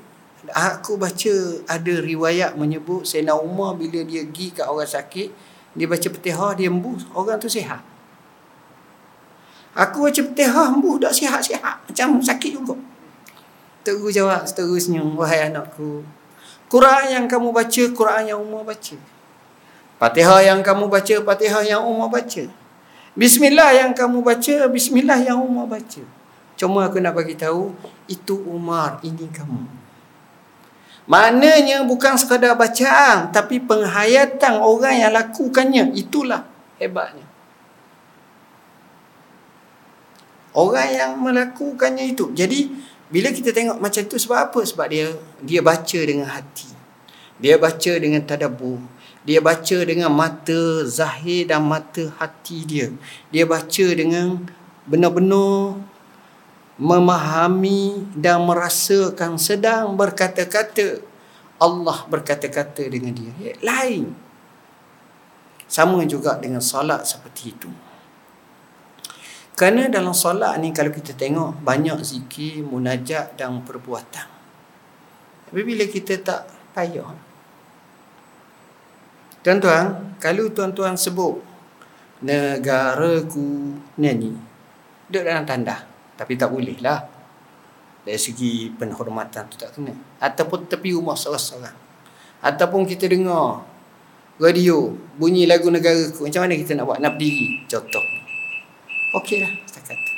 aku 0.52 1.00
baca 1.00 1.34
ada 1.66 1.94
riwayat 1.98 2.54
menyebut 2.54 3.08
Sayyidina 3.08 3.36
Umar 3.36 3.74
bila 3.74 4.04
dia 4.04 4.22
pergi 4.22 4.52
kat 4.52 4.68
orang 4.68 4.88
sakit, 4.88 5.28
dia 5.72 5.86
baca 5.88 6.08
petihah, 6.12 6.52
dia 6.52 6.68
embuh, 6.68 7.00
orang 7.16 7.40
tu 7.40 7.48
sihat. 7.48 7.80
Aku 9.72 10.04
baca 10.04 10.20
petihah, 10.20 10.68
embuh, 10.68 11.00
tak 11.00 11.16
sihat-sihat. 11.16 11.88
Macam 11.88 12.20
sakit 12.20 12.52
juga. 12.52 12.76
Guru 13.82 14.12
jawab 14.12 14.44
seterusnya, 14.46 15.02
wahai 15.02 15.48
anakku. 15.48 16.04
Quran 16.68 17.04
yang 17.08 17.24
kamu 17.26 17.50
baca, 17.50 17.82
Quran 17.90 18.22
yang 18.28 18.38
Umar 18.40 18.62
baca. 18.68 18.96
Fatihah 19.98 20.40
yang 20.44 20.60
kamu 20.60 20.86
baca, 20.86 21.14
Fatihah 21.24 21.64
yang 21.66 21.82
Umar 21.82 22.12
baca. 22.12 22.44
Bismillah 23.12 23.70
yang 23.74 23.90
kamu 23.92 24.22
baca, 24.24 24.54
Bismillah 24.70 25.20
yang 25.20 25.40
Umar 25.40 25.66
baca. 25.66 26.02
Cuma 26.56 26.86
aku 26.86 27.00
nak 27.00 27.16
bagi 27.16 27.34
tahu 27.34 27.72
itu 28.06 28.38
Umar, 28.44 29.02
ini 29.02 29.26
kamu. 29.28 29.81
Maknanya 31.12 31.84
bukan 31.84 32.16
sekadar 32.16 32.56
bacaan 32.56 33.28
tapi 33.36 33.60
penghayatan 33.60 34.64
orang 34.64 34.96
yang 34.96 35.12
lakukannya 35.12 35.92
itulah 35.92 36.48
hebatnya. 36.80 37.28
Orang 40.56 40.88
yang 40.88 41.20
melakukannya 41.20 42.16
itu. 42.16 42.32
Jadi 42.32 42.72
bila 43.12 43.28
kita 43.28 43.52
tengok 43.52 43.76
macam 43.76 44.00
itu 44.00 44.16
sebab 44.16 44.38
apa? 44.48 44.60
Sebab 44.64 44.86
dia 44.88 45.12
dia 45.44 45.60
baca 45.60 46.00
dengan 46.00 46.32
hati. 46.32 46.72
Dia 47.36 47.60
baca 47.60 47.92
dengan 48.00 48.24
tadabbur. 48.24 48.80
Dia 49.28 49.44
baca 49.44 49.78
dengan 49.84 50.08
mata 50.16 50.88
zahir 50.88 51.44
dan 51.44 51.60
mata 51.60 52.08
hati 52.16 52.64
dia. 52.64 52.88
Dia 53.28 53.44
baca 53.44 53.86
dengan 53.92 54.48
benar-benar 54.88 55.76
memahami 56.80 58.08
dan 58.16 58.44
merasakan 58.48 59.36
sedang 59.36 59.96
berkata-kata. 59.96 61.04
Allah 61.62 61.98
berkata-kata 62.10 62.82
dengan 62.90 63.14
dia. 63.14 63.54
Lain. 63.62 64.10
Sama 65.68 66.02
juga 66.04 66.36
dengan 66.36 66.60
solat 66.60 67.06
seperti 67.06 67.54
itu. 67.54 67.70
Kerana 69.52 69.86
dalam 69.86 70.16
solat 70.16 70.58
ni 70.58 70.72
kalau 70.74 70.90
kita 70.90 71.14
tengok 71.14 71.60
banyak 71.62 72.00
zikir, 72.02 72.64
munajat 72.64 73.36
dan 73.38 73.62
perbuatan. 73.62 74.26
Tapi 75.48 75.60
bila 75.62 75.84
kita 75.86 76.18
tak 76.18 76.48
payah. 76.72 77.12
Tuan-tuan 79.44 80.16
kalau 80.18 80.50
tuan-tuan 80.54 80.94
sebut 80.96 81.42
negaraku 82.22 83.74
ni 83.98 84.30
duduk 85.10 85.22
dalam 85.26 85.42
tanda 85.42 85.91
tapi 86.22 86.38
tak 86.38 86.54
boleh 86.54 86.78
lah. 86.78 87.02
Dari 88.06 88.14
segi 88.14 88.70
penghormatan 88.70 89.50
tu 89.50 89.58
tak 89.58 89.74
kena. 89.74 89.90
Ataupun 90.22 90.70
tepi 90.70 90.94
rumah 90.94 91.18
seorang-seorang. 91.18 91.74
Ataupun 92.38 92.86
kita 92.86 93.10
dengar 93.10 93.66
radio 94.38 94.94
bunyi 95.18 95.50
lagu 95.50 95.66
negara 95.66 95.98
ku. 96.14 96.22
Macam 96.22 96.46
mana 96.46 96.54
kita 96.54 96.78
nak 96.78 96.86
buat? 96.86 96.98
Nak 97.02 97.18
berdiri. 97.18 97.66
Contoh. 97.66 98.06
Okey 99.18 99.42
lah. 99.42 99.50
Kita 99.66 99.82
kata. 99.82 100.12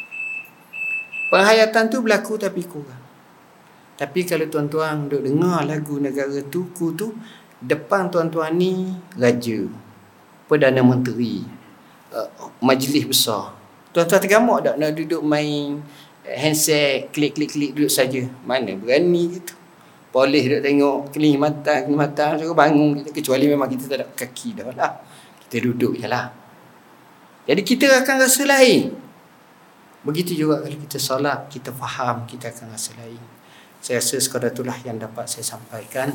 Penghayatan 1.33 1.85
tu 1.89 2.05
berlaku 2.05 2.37
tapi 2.37 2.61
kurang. 2.69 3.01
Tapi 3.97 4.21
kalau 4.29 4.45
tuan-tuan 4.51 5.09
duk 5.09 5.25
dengar 5.25 5.65
lagu 5.65 5.97
negara 5.97 6.37
tu, 6.53 6.69
ku 6.77 6.93
tu, 6.93 7.17
depan 7.65 8.13
tuan-tuan 8.13 8.53
ni 8.53 8.93
raja, 9.17 9.71
Perdana 10.51 10.83
Menteri, 10.83 11.47
uh, 12.11 12.29
majlis 12.59 13.07
besar, 13.07 13.55
Tuan-tuan 13.95 14.19
tergamak 14.19 14.59
tak 14.67 14.75
nak 14.75 14.91
duduk 14.99 15.23
main 15.23 15.79
handset, 16.27 17.15
klik-klik-klik 17.15 17.79
duduk 17.79 17.93
saja. 17.95 18.27
Mana 18.43 18.75
berani 18.75 19.39
gitu. 19.39 19.55
Boleh 20.11 20.43
duduk 20.51 20.63
tengok 20.67 20.99
kelih 21.15 21.39
mata, 21.39 22.35
suruh 22.35 22.59
bangun 22.59 23.07
kita. 23.07 23.11
Kecuali 23.15 23.47
memang 23.47 23.71
kita 23.71 23.87
tak 23.87 23.99
ada 24.03 24.07
kaki 24.11 24.49
dah 24.59 24.67
lah. 24.75 24.93
Kita 25.47 25.57
duduk 25.63 25.95
je 25.95 26.11
lah. 26.11 26.27
Jadi 27.47 27.63
kita 27.63 28.03
akan 28.03 28.17
rasa 28.19 28.43
lain. 28.43 28.99
Begitu 30.03 30.43
juga 30.43 30.67
kalau 30.67 30.79
kita 30.91 30.99
solat, 30.99 31.47
kita 31.47 31.71
faham, 31.71 32.27
kita 32.27 32.51
akan 32.51 32.75
rasa 32.75 32.99
lain. 32.99 33.23
Saya 33.79 34.03
rasa 34.03 34.17
sekadar 34.19 34.51
itulah 34.51 34.75
yang 34.83 34.99
dapat 34.99 35.31
saya 35.31 35.45
sampaikan. 35.47 36.11